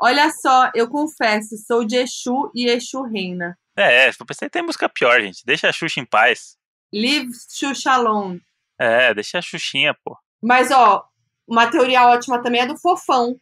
[0.00, 3.58] Olha só, eu confesso, sou de Exu e Exu reina.
[3.76, 5.44] É, eu pensei que tem música pior, gente.
[5.44, 6.56] Deixa a Xuxa em paz.
[6.92, 8.40] Live Xuxa Alone.
[8.78, 10.16] É, deixa a Xuxinha, pô.
[10.42, 11.04] Mas, ó,
[11.46, 13.36] uma teoria ótima também é do fofão.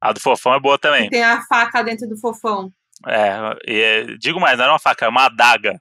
[0.00, 1.08] A do Fofão é boa Que também.
[1.08, 2.70] tem a faca dentro do fofão.
[3.06, 3.30] É,
[3.66, 5.80] e, é, digo mais, não é uma faca, é uma adaga.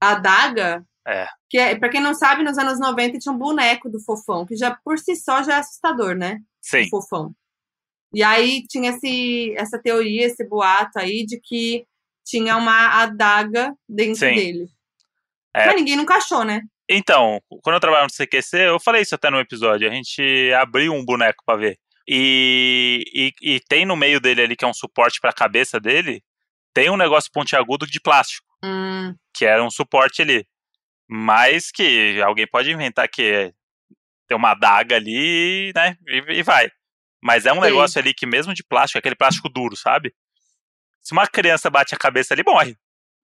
[0.00, 0.84] Adaga?
[1.06, 1.26] É.
[1.52, 4.56] Que é, pra quem não sabe, nos anos 90 tinha um boneco do fofão, que
[4.56, 6.38] já por si só já é assustador, né?
[6.62, 6.86] Sim.
[6.86, 7.34] O fofão.
[8.14, 11.84] E aí tinha esse, essa teoria, esse boato aí de que
[12.24, 14.34] tinha uma adaga dentro Sim.
[14.34, 14.66] dele.
[15.54, 15.66] É.
[15.66, 16.62] Mas ninguém nunca achou, né?
[16.88, 19.86] Então, quando eu trabalhava no CQC, eu falei isso até no episódio.
[19.86, 21.76] A gente abriu um boneco pra ver.
[22.08, 26.22] E, e, e tem no meio dele ali, que é um suporte pra cabeça dele,
[26.72, 30.46] tem um negócio pontiagudo de plástico, Hum, que era um suporte ali.
[31.14, 33.52] Mas que alguém pode inventar que
[34.26, 35.94] tem uma adaga ali, né?
[36.08, 36.70] E, e vai.
[37.22, 37.60] Mas é um Sim.
[37.60, 40.14] negócio ali que, mesmo de plástico, é aquele plástico duro, sabe?
[41.02, 42.78] Se uma criança bate a cabeça ali, morre.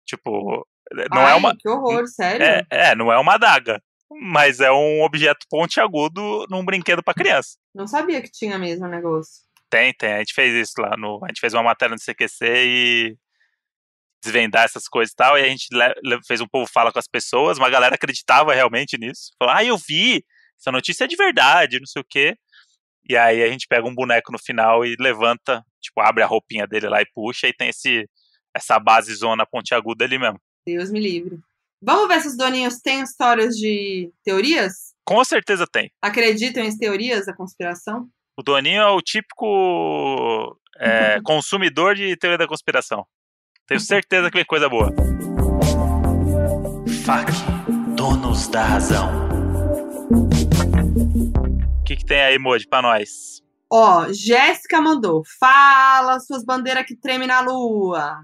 [0.08, 0.68] Tipo,
[1.14, 1.56] não é ai, uma.
[1.56, 2.44] Que horror, sério?
[2.44, 3.80] É, é, não é uma adaga.
[4.10, 7.58] Mas é um objeto pontiagudo num brinquedo pra criança.
[7.76, 9.44] Não sabia que tinha mesmo o negócio.
[9.70, 10.14] Tem, tem.
[10.14, 11.24] A gente fez isso lá no.
[11.24, 13.18] A gente fez uma matéria no CQC e
[14.28, 15.38] desvendar essas coisas e tal.
[15.38, 15.68] E a gente
[16.26, 19.32] fez um povo fala com as pessoas, uma galera acreditava realmente nisso.
[19.40, 20.24] Falou, ah, eu vi,
[20.60, 22.36] essa notícia é de verdade, não sei o quê.
[23.10, 26.68] E aí a gente pega um boneco no final e levanta, tipo, abre a roupinha
[26.68, 28.08] dele lá e puxa, e tem esse,
[28.54, 30.40] essa base zona pontiaguda ali mesmo.
[30.66, 31.40] Deus me livre.
[31.82, 34.94] Vamos ver se os doninhos têm histórias de teorias?
[35.06, 35.90] Com certeza tem.
[36.02, 38.10] Acreditam em teorias da conspiração?
[38.36, 43.06] O Doninho é o típico é, consumidor de teoria da conspiração.
[43.68, 44.94] Tenho certeza que vem coisa boa.
[47.04, 47.30] FAC,
[47.98, 49.10] donos da razão.
[51.82, 53.42] O que, que tem aí, Moji, pra nós?
[53.70, 55.22] Ó, Jéssica mandou.
[55.38, 58.24] Fala suas bandeiras que tremem na lua.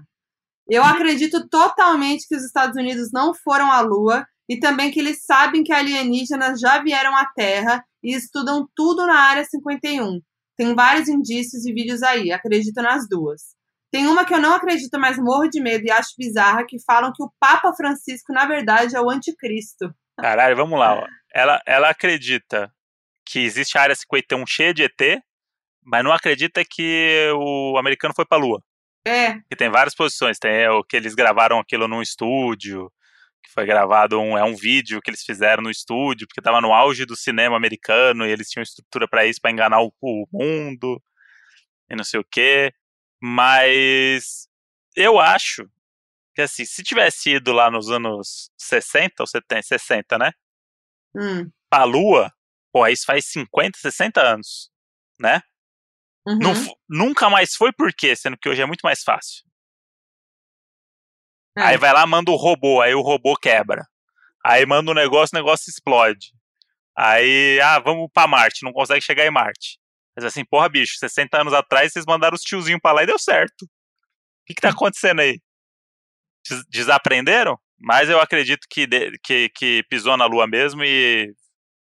[0.66, 5.26] Eu acredito totalmente que os Estados Unidos não foram à lua e também que eles
[5.26, 10.20] sabem que alienígenas já vieram à Terra e estudam tudo na área 51.
[10.56, 13.54] Tem vários indícios e vídeos aí, acredito nas duas.
[13.94, 17.12] Tem uma que eu não acredito, mas morro de medo e acho bizarra, que falam
[17.14, 19.94] que o Papa Francisco, na verdade, é o anticristo.
[20.18, 20.94] Caralho, vamos lá.
[20.96, 21.06] Ó.
[21.32, 22.72] Ela, ela acredita
[23.24, 25.22] que existe a área 51 cheia de ET,
[25.80, 28.60] mas não acredita que o americano foi pra lua.
[29.06, 30.40] É, que tem várias posições.
[30.40, 32.90] Tem o que eles gravaram aquilo num estúdio,
[33.44, 36.72] que foi gravado um, é um vídeo que eles fizeram no estúdio, porque tava no
[36.72, 41.00] auge do cinema americano e eles tinham estrutura para isso, para enganar o, o mundo
[41.88, 42.72] e não sei o quê.
[43.26, 44.46] Mas
[44.94, 45.66] eu acho
[46.34, 50.30] que assim, se tivesse ido lá nos anos 60 ou 70, 60, né?
[51.16, 52.30] hum, Pra lua,
[52.70, 54.70] pô, isso faz 50, 60 anos,
[55.18, 55.40] né?
[56.26, 56.38] uhum.
[56.38, 56.52] Não
[56.86, 58.14] nunca mais foi por quê?
[58.14, 59.42] Sendo que hoje é muito mais fácil.
[61.56, 61.62] É.
[61.62, 63.86] Aí vai lá, manda o robô, aí o robô quebra.
[64.44, 66.34] Aí manda um negócio, o negócio explode.
[66.94, 69.78] Aí, ah, vamos pra Marte, não consegue chegar em Marte.
[70.16, 73.18] Mas assim, porra, bicho, 60 anos atrás vocês mandaram os tiozinhos pra lá e deu
[73.18, 73.62] certo.
[73.62, 73.68] O
[74.46, 75.40] que que tá acontecendo aí?
[76.48, 77.58] Des- Desaprenderam?
[77.78, 78.86] Mas eu acredito que,
[79.22, 81.32] que, que pisou na lua mesmo e,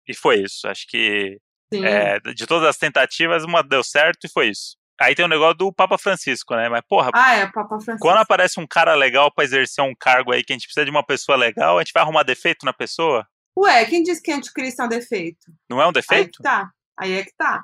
[0.08, 0.68] e foi isso.
[0.68, 1.38] Acho que
[1.74, 4.76] é, de todas as tentativas, uma deu certo e foi isso.
[5.00, 6.70] Aí tem o negócio do Papa Francisco, né?
[6.70, 8.00] Mas, porra, Ah, é, Papa Francisco.
[8.00, 10.92] quando aparece um cara legal pra exercer um cargo aí que a gente precisa de
[10.92, 13.28] uma pessoa legal, a gente vai arrumar defeito na pessoa?
[13.58, 15.52] Ué, quem disse que anticristo é um defeito?
[15.70, 16.38] Não é um Aí defeito?
[16.38, 16.72] que tá.
[17.00, 17.64] Aí é que tá.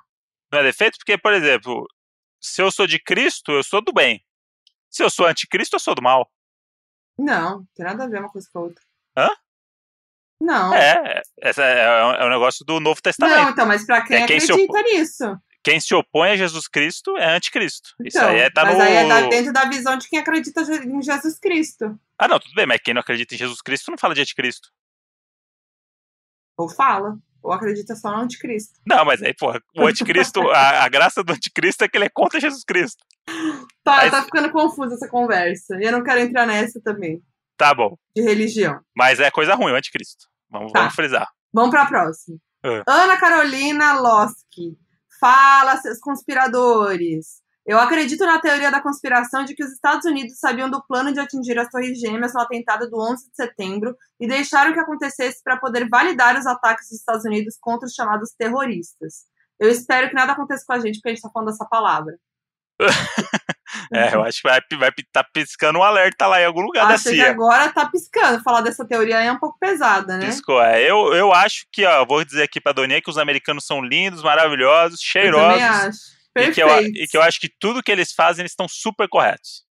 [0.51, 1.85] Não é defeito porque, por exemplo,
[2.39, 4.23] se eu sou de Cristo, eu sou do bem.
[4.89, 6.29] Se eu sou anticristo, eu sou do mal.
[7.17, 8.83] Não, não tem nada a ver uma coisa com a outra.
[9.15, 9.29] Hã?
[10.41, 10.73] Não.
[10.73, 13.49] É, essa é, é um negócio do Novo Não, Testamento.
[13.51, 15.37] então, mas pra quem, É quem acredita nisso?
[15.61, 17.89] Quem se opõe a Jesus Cristo é anticristo.
[18.05, 18.83] Isso Então, aí é, tá mas no.
[18.83, 21.99] aí é dentro da visão de quem acredita em Jesus Cristo.
[22.17, 24.71] Ah, não, tudo bem, mas quem não acredita em Jesus Cristo não fala de anticristo.
[26.57, 27.17] Ou fala.
[27.41, 28.73] Ou acredita só no anticristo.
[28.85, 32.09] Não, mas aí, porra, o anticristo, a, a graça do anticristo é que ele é
[32.09, 33.03] contra Jesus Cristo.
[33.83, 35.77] Tá, Mas- tá ficando confusa essa conversa.
[35.79, 37.21] E eu não quero entrar nessa também.
[37.57, 37.97] Tá bom.
[38.15, 38.79] De religião.
[38.95, 40.25] Mas é coisa ruim o anticristo.
[40.49, 40.79] Vamos, Tá.
[40.79, 41.27] vamos frisar.
[41.53, 42.37] Vamos pra próxima.
[42.63, 42.83] Ah.
[42.87, 44.77] Ana Carolina Loski.
[45.19, 47.41] Fala, seus conspiradores.
[47.69, 51.19] Eu acredito na teoria da conspiração de que os Estados Unidos sabiam do plano de
[51.19, 55.55] atingir as Torres Gêmeas no atentado do 11 de setembro e deixaram que acontecesse para
[55.55, 59.17] poder validar os ataques dos Estados Unidos contra os chamados terroristas.
[59.59, 62.15] Eu espero que nada aconteça com a gente, porque a gente tá falando dessa palavra.
[63.93, 66.95] É, eu acho que vai, vai tá piscando um alerta lá em algum lugar da
[66.95, 67.29] Acho que CIA.
[67.29, 68.41] agora tá piscando.
[68.43, 70.25] Falar dessa teoria aí é um pouco pesada, né?
[70.25, 70.61] Piscou.
[70.61, 73.81] É, eu, eu acho que, ó, vou dizer aqui pra Doninha que os americanos são
[73.81, 76.18] lindos, maravilhosos, Eu também cheirosos.
[76.39, 76.51] Acho.
[76.51, 76.99] E que, eu, Perfeito.
[76.99, 79.63] e que eu acho que tudo que eles fazem, eles estão super corretos.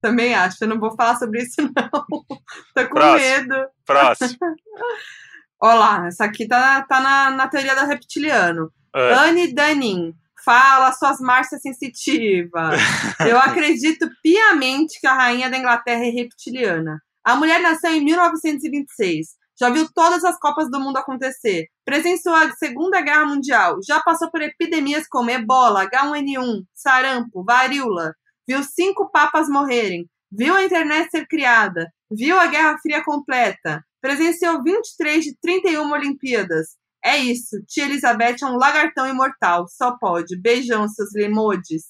[0.00, 0.58] Também acho.
[0.60, 1.70] Eu não vou falar sobre isso, não.
[2.74, 3.18] Tô com Próximo.
[3.18, 3.68] medo.
[3.84, 4.38] Próximo.
[5.60, 8.70] Olha lá, essa aqui tá, tá na, na teoria do reptiliano.
[8.94, 10.14] Ah, Anne Danin.
[10.44, 12.78] Fala suas marchas sensitivas.
[13.26, 17.00] Eu acredito piamente que a rainha da Inglaterra é reptiliana.
[17.24, 19.28] A mulher nasceu em 1926.
[19.58, 21.66] Já viu todas as Copas do Mundo acontecer.
[21.84, 23.78] Presenciou a Segunda Guerra Mundial.
[23.86, 28.12] Já passou por epidemias como ebola, H1N1, sarampo, varíola.
[28.46, 30.06] Viu cinco papas morrerem.
[30.30, 31.90] Viu a internet ser criada.
[32.10, 33.82] Viu a Guerra Fria completa.
[34.00, 36.76] Presenciou 23 de 31 Olimpíadas.
[37.02, 37.56] É isso.
[37.66, 39.66] Tia Elizabeth é um lagartão imortal.
[39.68, 40.38] Só pode.
[40.40, 41.84] Beijão, seus limodes.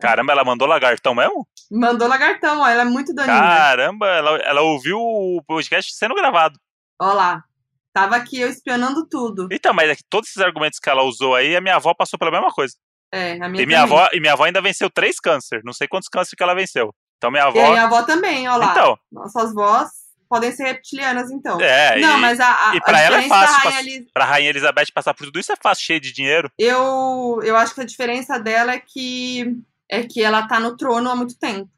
[0.00, 1.46] Caramba, ela mandou lagartão mesmo?
[1.70, 2.68] Mandou lagartão, ó.
[2.68, 3.38] Ela é muito daninha.
[3.38, 6.58] Caramba, ela, ela ouviu o podcast sendo gravado.
[7.00, 7.44] Ó lá.
[7.92, 9.48] Tava aqui eu espionando tudo.
[9.50, 12.18] Então, mas é que todos esses argumentos que ela usou aí, a minha avó passou
[12.18, 12.74] pela mesma coisa.
[13.12, 13.96] É, a minha E minha, também.
[13.98, 15.62] avó, e minha avó ainda venceu três câncer.
[15.64, 16.94] Não sei quantos cânceres que ela venceu.
[17.16, 17.70] Então minha E a avó.
[17.70, 18.72] minha avó também, ó lá.
[18.72, 19.88] Então, Nossas vós
[20.28, 21.58] podem ser reptilianas, então.
[21.60, 21.98] é.
[22.00, 24.50] Não, e, mas a, a, e pra a ela é fácil Rainha Elis- Pra Rainha
[24.50, 26.50] Elizabeth passar por tudo isso é fácil, cheio de dinheiro.
[26.58, 29.56] eu, eu acho que a diferença dela é que
[29.88, 31.70] é que ela tá no trono há muito tempo.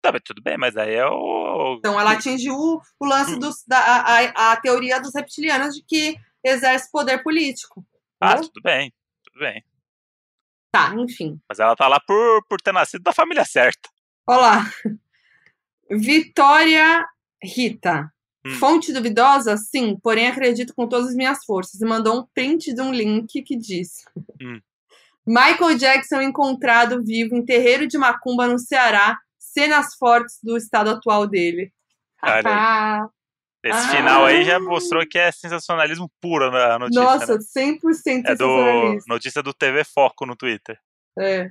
[0.00, 1.41] Tá, mas tudo bem, mas aí é o.
[1.78, 6.16] Então ela atingiu o, o lance dos, da a, a, teoria dos reptilianos de que
[6.44, 7.84] exerce poder político.
[8.20, 8.50] Ah, entendeu?
[8.52, 8.92] tudo bem,
[9.24, 9.64] tudo bem.
[10.72, 11.38] Tá, enfim.
[11.48, 13.88] Mas ela tá lá por, por ter nascido da família certa.
[14.26, 14.70] Olha lá.
[15.90, 17.04] Vitória
[17.42, 18.10] Rita.
[18.44, 18.54] Hum.
[18.54, 19.56] Fonte duvidosa?
[19.56, 21.80] Sim, porém acredito com todas as minhas forças.
[21.80, 24.04] E mandou um print de um link que diz:
[24.40, 24.60] Hum.
[25.26, 29.18] Michael Jackson encontrado vivo em terreiro de Macumba, no Ceará.
[29.52, 31.72] Cenas fortes do estado atual dele.
[32.22, 33.08] Olha Ah,
[33.64, 37.02] Esse final aí já mostrou que é sensacionalismo puro na notícia.
[37.02, 37.40] nossa, né?
[37.40, 40.78] 100% É do notícia do TV Foco no Twitter.
[41.18, 41.50] É.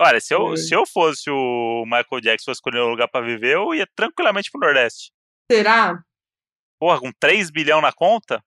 [0.00, 0.56] Olha, se eu, É.
[0.56, 4.50] se eu fosse o Michael Jackson fosse escolher um lugar pra viver, eu ia tranquilamente
[4.50, 5.10] pro Nordeste.
[5.50, 6.02] Será?
[6.78, 8.42] Porra, com 3 bilhão na conta?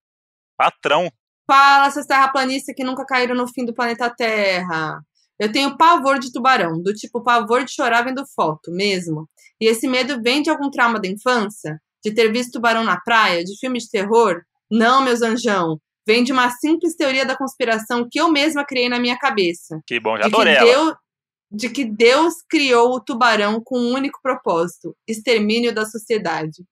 [0.58, 1.12] Patrão.
[1.50, 5.02] Fala, seus terraplanistas que nunca caíram no fim do planeta Terra.
[5.40, 9.28] Eu tenho pavor de tubarão, do tipo pavor de chorar vendo foto, mesmo.
[9.60, 11.80] E esse medo vem de algum trauma da infância?
[12.04, 13.44] De ter visto tubarão na praia?
[13.44, 14.42] De filme de terror?
[14.70, 15.80] Não, meus anjão.
[16.06, 19.80] Vem de uma simples teoria da conspiração que eu mesma criei na minha cabeça.
[19.88, 20.98] Que bom, já De que, adorei ela.
[21.52, 26.64] De que Deus criou o tubarão com um único propósito: extermínio da sociedade.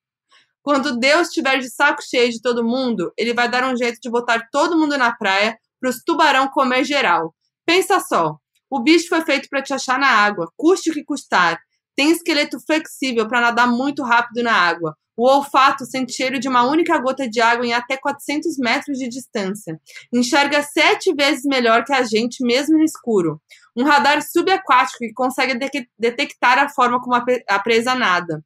[0.62, 4.10] Quando Deus estiver de saco cheio de todo mundo, ele vai dar um jeito de
[4.10, 7.34] botar todo mundo na praia para os tubarão comer geral.
[7.64, 8.36] Pensa só:
[8.70, 11.58] o bicho foi feito para te achar na água, custe o que custar.
[11.96, 14.94] Tem esqueleto flexível para nadar muito rápido na água.
[15.16, 19.08] O olfato sente cheiro de uma única gota de água em até 400 metros de
[19.08, 19.76] distância.
[20.14, 23.40] Enxerga sete vezes melhor que a gente, mesmo no escuro.
[23.76, 28.44] Um radar subaquático que consegue de- detectar a forma como a, pre- a presa nada.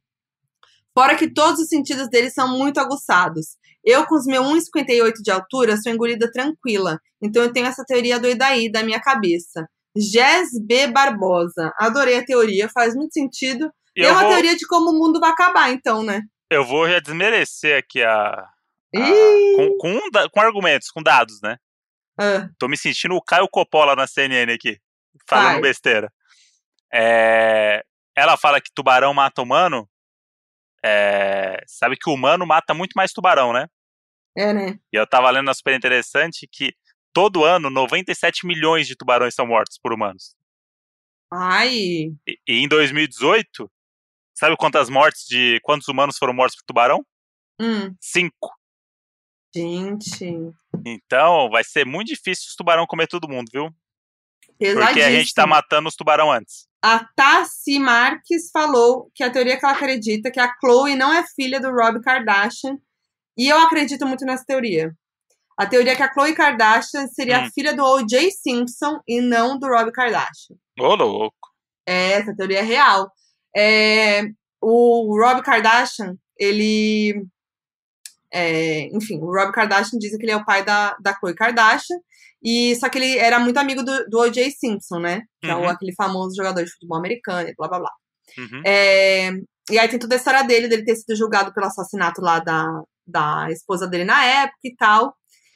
[0.97, 3.55] Fora que todos os sentidos dele são muito aguçados.
[3.85, 6.99] Eu, com os meus 1,58 de altura, sou engolida tranquila.
[7.21, 9.67] Então eu tenho essa teoria doida aí da minha cabeça.
[9.95, 10.87] Jess B.
[10.87, 11.71] Barbosa.
[11.77, 13.71] Adorei a teoria, faz muito sentido.
[13.95, 16.21] E é uma vou, teoria de como o mundo vai acabar, então, né?
[16.49, 18.29] eu vou já desmerecer aqui a.
[18.31, 18.47] a-
[19.55, 21.57] com, com, com argumentos, com dados, né?
[22.19, 24.79] Ah, Tô me sentindo o Caio Coppola na CNN aqui,
[25.27, 25.61] falando Vai.
[25.61, 26.11] besteira.
[26.93, 27.83] É,
[28.15, 29.89] ela fala que tubarão mata humano.
[30.85, 33.67] É, sabe que o humano mata muito mais tubarão, né?
[34.37, 34.77] é, né?
[34.91, 36.73] E eu tava lendo na super interessante que
[37.13, 40.35] todo ano 97 milhões de tubarões são mortos por humanos.
[41.31, 43.69] Ai, E, e em 2018,
[44.35, 47.05] sabe quantas mortes de quantos humanos foram mortos por tubarão?
[47.59, 48.51] hum, Cinco.
[49.55, 50.25] gente,
[50.85, 53.69] Então vai ser muito difícil os tubarão comer todo mundo, viu?
[54.73, 56.67] Porque a gente tá matando os tubarão antes.
[56.81, 61.13] A Tassi Marques falou que a teoria que ela acredita é que a Chloe não
[61.13, 62.77] é filha do Rob Kardashian.
[63.37, 64.93] E eu acredito muito nessa teoria.
[65.57, 67.45] A teoria é que a Chloe Kardashian seria Hum.
[67.45, 68.31] a filha do O.J.
[68.31, 70.55] Simpson e não do Rob Kardashian.
[70.79, 71.35] Ô, louco.
[71.85, 73.11] É, essa teoria é real.
[73.55, 74.23] É,
[74.61, 77.25] o Rob Kardashian, ele.
[78.31, 81.97] é, enfim, o Rob Kardashian diz que ele é o pai da, da Khloe Kardashian.
[82.45, 84.51] E, só que ele era muito amigo do, do O.J.
[84.51, 85.21] Simpson, né?
[85.41, 85.69] Que é o- Uhum.
[85.69, 87.91] aquele famoso jogador de futebol americano e blá blá blá.
[88.37, 88.61] Uhum.
[88.65, 89.29] É,
[89.71, 92.65] e aí tem toda a história dele, dele ter sido julgado pelo assassinato lá da,
[93.07, 95.15] da esposa dele na época e tal.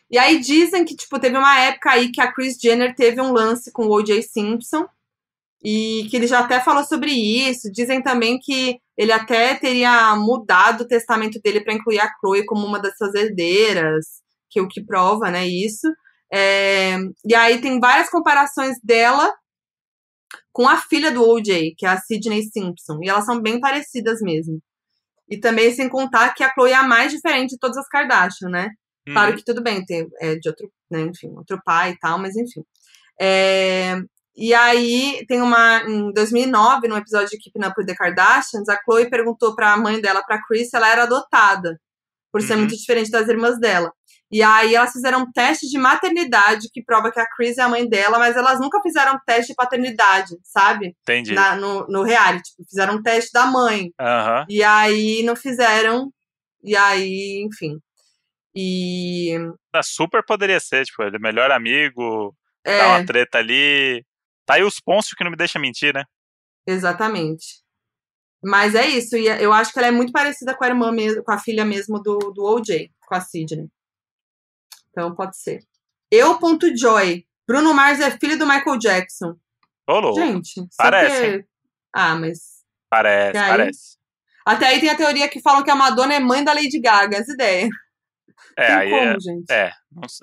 [0.09, 3.33] E aí dizem que, tipo, teve uma época aí que a Kris Jenner teve um
[3.33, 4.21] lance com o O.J.
[4.21, 4.85] Simpson.
[5.63, 7.71] E que ele já até falou sobre isso.
[7.71, 12.65] Dizem também que ele até teria mudado o testamento dele para incluir a Chloe como
[12.65, 14.05] uma das suas herdeiras,
[14.49, 15.87] que é o que prova, né, isso.
[16.31, 19.33] É, e aí tem várias comparações dela
[20.51, 22.99] com a filha do OJ, que é a Sidney Simpson.
[23.01, 24.59] E elas são bem parecidas mesmo.
[25.29, 28.49] E também sem contar que a Chloe é a mais diferente de todas as Kardashian,
[28.49, 28.69] né?
[29.13, 29.37] Claro Uhum.
[29.37, 32.61] que tudo bem, tem, é de outro, né, enfim, outro pai e tal, mas enfim.
[33.19, 33.97] É,
[34.35, 35.81] e aí, tem uma.
[35.83, 39.99] Em 2009, no episódio de Keeping Up with the Kardashians, a Chloe perguntou pra mãe
[39.99, 41.79] dela, pra Chris, se ela era adotada.
[42.29, 42.59] por ser Uhum.
[42.59, 43.89] muito diferente das irmãs dela.
[44.29, 47.69] E aí elas fizeram um teste de maternidade que prova que a Chris é a
[47.69, 50.93] mãe dela, mas elas nunca fizeram teste de paternidade, sabe?
[51.01, 51.33] Entendi.
[51.33, 52.51] Na- no, no reality.
[52.51, 53.91] Tipo, fizeram um teste da mãe.
[53.99, 54.45] Aham.
[54.49, 56.11] E aí não fizeram.
[56.61, 57.79] E aí, enfim.
[58.59, 59.37] E.
[59.83, 62.35] Super poderia ser, tipo, ele é melhor amigo,
[62.65, 64.03] dá É, uma treta ali.
[64.45, 66.03] Tá aí os pontos que não me deixa mentir, né?
[66.65, 67.61] exatamente.
[68.43, 69.15] Mas é isso.
[69.17, 71.65] E eu acho que ela é muito parecida com a irmã mesmo, com a filha
[71.65, 73.67] mesmo do, do OJ, com a Sidney.
[74.91, 75.59] Então pode ser.
[76.11, 77.25] Eu, ponto Joy.
[77.47, 79.35] Bruno Mars é filho do Michael Jackson.
[79.87, 80.19] Ô, louco.
[80.19, 81.45] Gente, parece, porque-
[81.93, 82.39] Ah, mas.
[82.89, 83.49] Parece, aí?
[83.49, 83.97] parece.
[84.45, 87.19] Até aí tem a teoria que falam que a Madonna é mãe da Lady Gaga.
[87.19, 87.69] As ideias.
[88.57, 89.51] É, aí, como, é, gente.
[89.51, 89.71] é,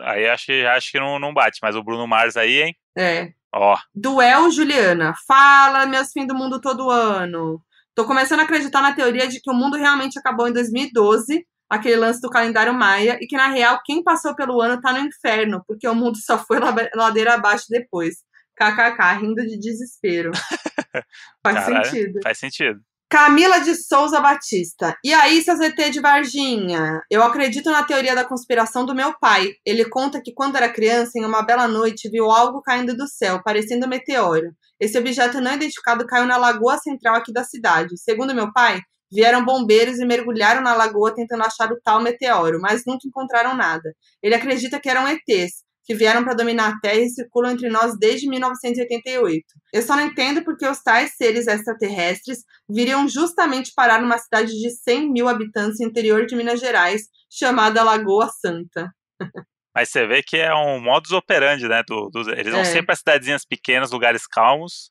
[0.01, 2.77] aí acho, acho que não, não bate, mas o Bruno Mars aí, hein?
[2.97, 3.33] É.
[3.55, 5.15] Ó, Duel Juliana.
[5.27, 7.61] Fala, meus fins do mundo todo ano.
[7.95, 11.97] Tô começando a acreditar na teoria de que o mundo realmente acabou em 2012, aquele
[11.97, 15.63] lance do calendário maia, e que na real quem passou pelo ano tá no inferno,
[15.67, 16.59] porque o mundo só foi
[16.95, 18.17] ladeira abaixo depois.
[18.57, 20.33] KKK, rindo de desespero.
[21.43, 21.85] Faz Caralho.
[21.87, 22.21] sentido.
[22.23, 22.81] faz sentido.
[23.09, 24.97] Camila de Souza Batista.
[25.05, 27.01] E aí, seus ET de Varginha?
[27.09, 29.53] Eu acredito na teoria da conspiração do meu pai.
[29.65, 33.41] Ele conta que quando era criança, em uma bela noite, viu algo caindo do céu,
[33.45, 34.51] parecendo um meteoro.
[34.81, 37.97] Esse objeto não identificado caiu na lagoa central aqui da cidade.
[37.99, 38.81] Segundo meu pai,
[39.13, 43.95] vieram bombeiros e mergulharam na lagoa tentando achar o tal meteoro, mas nunca encontraram nada.
[44.21, 47.99] Ele acredita que eram ETs, que vieram para dominar a Terra e circulam entre nós
[47.99, 49.45] desde 1988.
[49.73, 54.71] Eu só não entendo porque os tais seres extraterrestres viriam justamente parar numa cidade de
[54.71, 58.91] 100 mil habitantes no interior de Minas Gerais, chamada Lagoa Santa.
[59.77, 61.83] Mas você vê que é um modus operandi, né?
[61.87, 62.65] Do, do- eles vão É.
[62.65, 64.91] sempre para cidadezinhas pequenas, lugares calmos.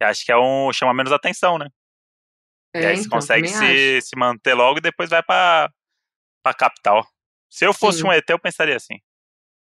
[0.00, 1.68] Que acho que é um chama menos atenção, né?
[2.74, 5.70] e aí você consegue É, então, se, se manter logo e depois vai pra,
[6.42, 7.06] pra capital.
[7.50, 8.08] Se eu fosse Sim.
[8.08, 8.94] um ET, eu pensaria assim.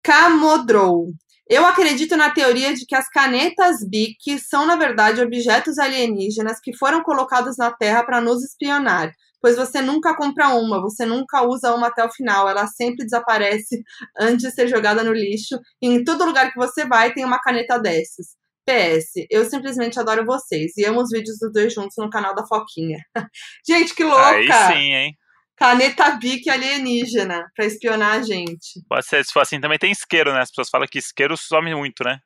[0.03, 1.07] Camodrou.
[1.49, 6.75] Eu acredito na teoria de que as canetas Bic são, na verdade, objetos alienígenas que
[6.75, 9.11] foram colocados na Terra para nos espionar.
[9.41, 13.83] Pois você nunca compra uma, você nunca usa uma até o final, ela sempre desaparece
[14.19, 15.59] antes de ser jogada no lixo.
[15.81, 18.35] E em todo lugar que você vai tem uma caneta dessas.
[18.65, 22.45] PS, eu simplesmente adoro vocês e amo os vídeos dos dois juntos no canal da
[22.45, 22.99] Foquinha.
[23.67, 24.27] Gente, que louca!
[24.27, 25.17] Aí sim, hein?
[25.57, 28.81] Caneta Bic alienígena pra espionar a gente.
[28.89, 30.41] Pode ser, se for assim, também tem isqueiro, né?
[30.41, 32.19] As pessoas falam que isqueiro some muito, né?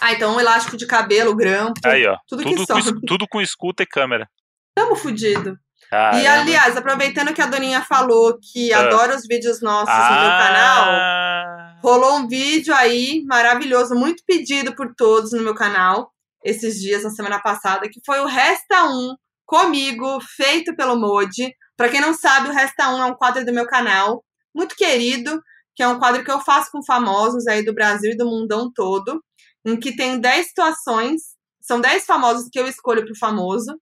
[0.00, 1.80] Ah, então um elástico de cabelo, grampo.
[1.84, 2.16] Aí, ó.
[2.28, 3.00] Tudo que Tudo, com, some.
[3.06, 4.28] tudo com escuta e câmera.
[4.74, 5.58] Tamo fudido.
[5.82, 6.30] E Caramba.
[6.32, 8.80] aliás, aproveitando que a Doninha falou que Ah.
[8.86, 14.74] adora os vídeos nossos no meu canal, Ah, rolou um vídeo aí maravilhoso, muito pedido
[14.74, 16.12] por todos no meu canal,
[16.44, 19.14] esses dias, na semana passada, que foi o Resta 1
[19.50, 21.52] comigo, feito pelo Modi.
[21.76, 24.24] Pra quem não sabe, o Resta 1 é um quadro do meu canal,
[24.54, 25.42] muito querido,
[25.74, 28.70] que é um quadro que eu faço com famosos aí do Brasil e do mundão
[28.72, 29.20] todo,
[29.66, 31.20] em que tem 10 situações,
[31.60, 33.76] são 10 famosos que eu escolho pro famoso,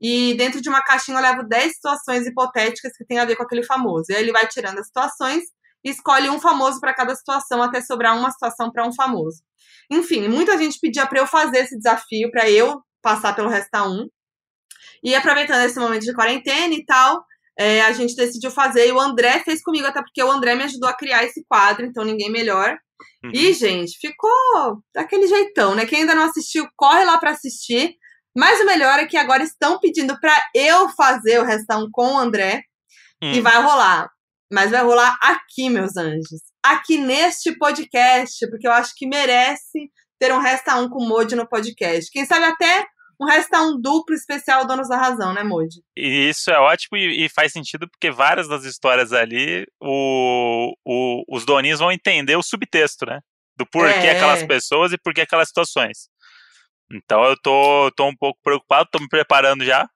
[0.00, 3.44] e dentro de uma caixinha eu levo 10 situações hipotéticas que tem a ver com
[3.44, 4.06] aquele famoso.
[4.08, 5.44] E aí ele vai tirando as situações
[5.84, 9.40] e escolhe um famoso para cada situação, até sobrar uma situação para um famoso.
[9.88, 14.08] Enfim, muita gente pedia para eu fazer esse desafio, para eu passar pelo Resta 1.
[15.02, 17.24] E aproveitando esse momento de quarentena e tal,
[17.58, 18.88] é, a gente decidiu fazer.
[18.88, 21.84] E o André fez comigo, até porque o André me ajudou a criar esse quadro,
[21.84, 22.78] então ninguém melhor.
[23.24, 23.30] Uhum.
[23.32, 25.86] E, gente, ficou daquele jeitão, né?
[25.86, 27.94] Quem ainda não assistiu, corre lá para assistir.
[28.36, 32.14] Mas o melhor é que agora estão pedindo para eu fazer o Resta 1 com
[32.14, 32.62] o André.
[33.22, 33.32] Hum.
[33.32, 34.08] E vai rolar.
[34.50, 36.40] Mas vai rolar aqui, meus anjos.
[36.64, 41.34] Aqui neste podcast, porque eu acho que merece ter um Resta 1 com o Modi
[41.34, 42.10] no podcast.
[42.10, 42.86] Quem sabe até
[43.22, 45.42] um Resta 1 duplo especial Donos da Razão, né?
[45.96, 51.24] E isso é ótimo e, e faz sentido porque várias das histórias ali, o, o-
[51.28, 53.20] os doninhos vão entender o subtexto, né?
[53.56, 54.10] Do porquê É.
[54.12, 56.08] aquelas pessoas e porquê aquelas situações.
[56.92, 59.88] Então eu tô, tô um pouco preocupado, tô me preparando já.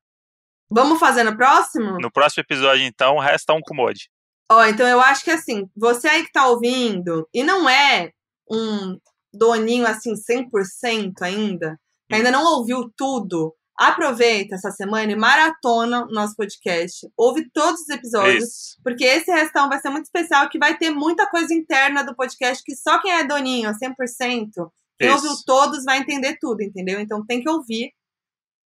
[0.71, 1.99] Vamos fazer no próximo?
[2.01, 4.09] No próximo episódio, então, resta um comode.
[4.51, 8.11] Ó, então eu acho que assim, você aí que tá ouvindo e não é
[8.51, 8.97] um
[9.33, 11.77] doninho assim 100% ainda,
[12.09, 17.07] que ainda não ouviu tudo, aproveita essa semana e maratona o nosso podcast.
[17.17, 18.45] Ouve todos os episódios.
[18.45, 18.77] Isso.
[18.83, 22.63] Porque esse restão vai ser muito especial, que vai ter muita coisa interna do podcast
[22.65, 25.17] que só quem é doninho, 100%, quem Isso.
[25.17, 27.01] ouviu todos vai entender tudo, entendeu?
[27.01, 27.93] Então tem que ouvir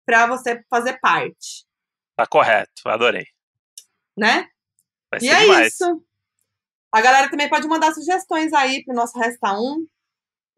[0.06, 1.64] pra você fazer parte,
[2.16, 3.24] Tá correto, adorei.
[4.16, 4.46] né?
[5.10, 5.72] Vai E é demais.
[5.72, 6.04] isso.
[6.92, 9.86] A galera também pode mandar sugestões aí pro nosso Resta 1.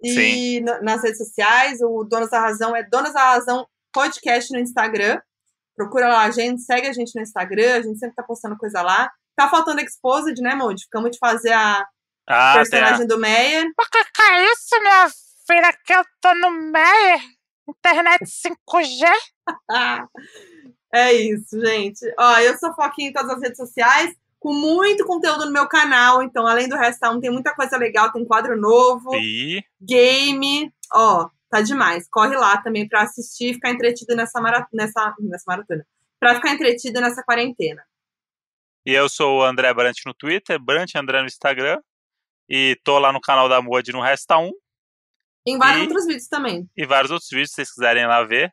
[0.02, 4.58] E na- nas redes sociais, o Donas da Razão é Donas da Razão Podcast no
[4.58, 5.20] Instagram.
[5.74, 8.82] Procura lá a gente, segue a gente no Instagram, a gente sempre tá postando coisa
[8.82, 9.10] lá.
[9.36, 10.84] Tá faltando Exposed, né, Moody?
[10.84, 11.86] Ficamos de fazer a
[12.28, 13.64] Ah, personagem do Meyer.
[13.78, 15.08] O que que é isso, minha
[15.46, 15.72] filha?
[15.84, 17.20] Que eu tô no Meyer?
[17.68, 19.06] Internet 5G?
[19.70, 20.06] Ah,
[20.94, 22.00] é isso, gente.
[22.18, 26.22] Ó, eu sou Foquinha em todas as redes sociais, com muito conteúdo no meu canal.
[26.22, 28.12] Então, além do Resta 1, tem muita coisa legal.
[28.12, 29.14] Tem quadro novo.
[29.16, 30.72] E game.
[30.92, 32.08] Ó, tá demais.
[32.08, 34.66] Corre lá também pra assistir e ficar entretido nessa, mara...
[34.72, 35.14] nessa...
[35.20, 35.86] nessa maratona.
[36.20, 37.82] Pra ficar entretido nessa quarentena.
[38.86, 41.78] E eu sou o André Brant no Twitter, Brant André no Instagram.
[42.48, 44.50] E tô lá no canal da Mood no Resta 1.
[45.48, 46.68] Em vários E- outros vídeos também.
[46.76, 48.52] E vários outros vídeos, se vocês quiserem lá ver.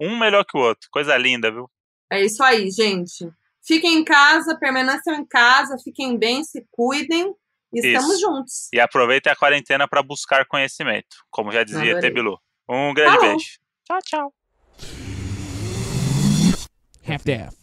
[0.00, 0.88] Um melhor que o outro.
[0.90, 1.70] Coisa linda, viu?
[2.10, 3.30] É isso aí, gente.
[3.64, 7.34] Fiquem em casa, permaneçam em casa, fiquem bem, se cuidem.
[7.72, 8.20] E estamos Isso.
[8.20, 8.68] juntos.
[8.72, 11.16] E aproveitem a quarentena para buscar conhecimento.
[11.30, 11.98] Como já dizia.
[12.00, 12.38] Tebilu.
[12.68, 13.30] Um grande Falou.
[13.30, 13.58] beijo.
[13.84, 14.34] Tchau, tchau.
[17.08, 17.61] Half-Death.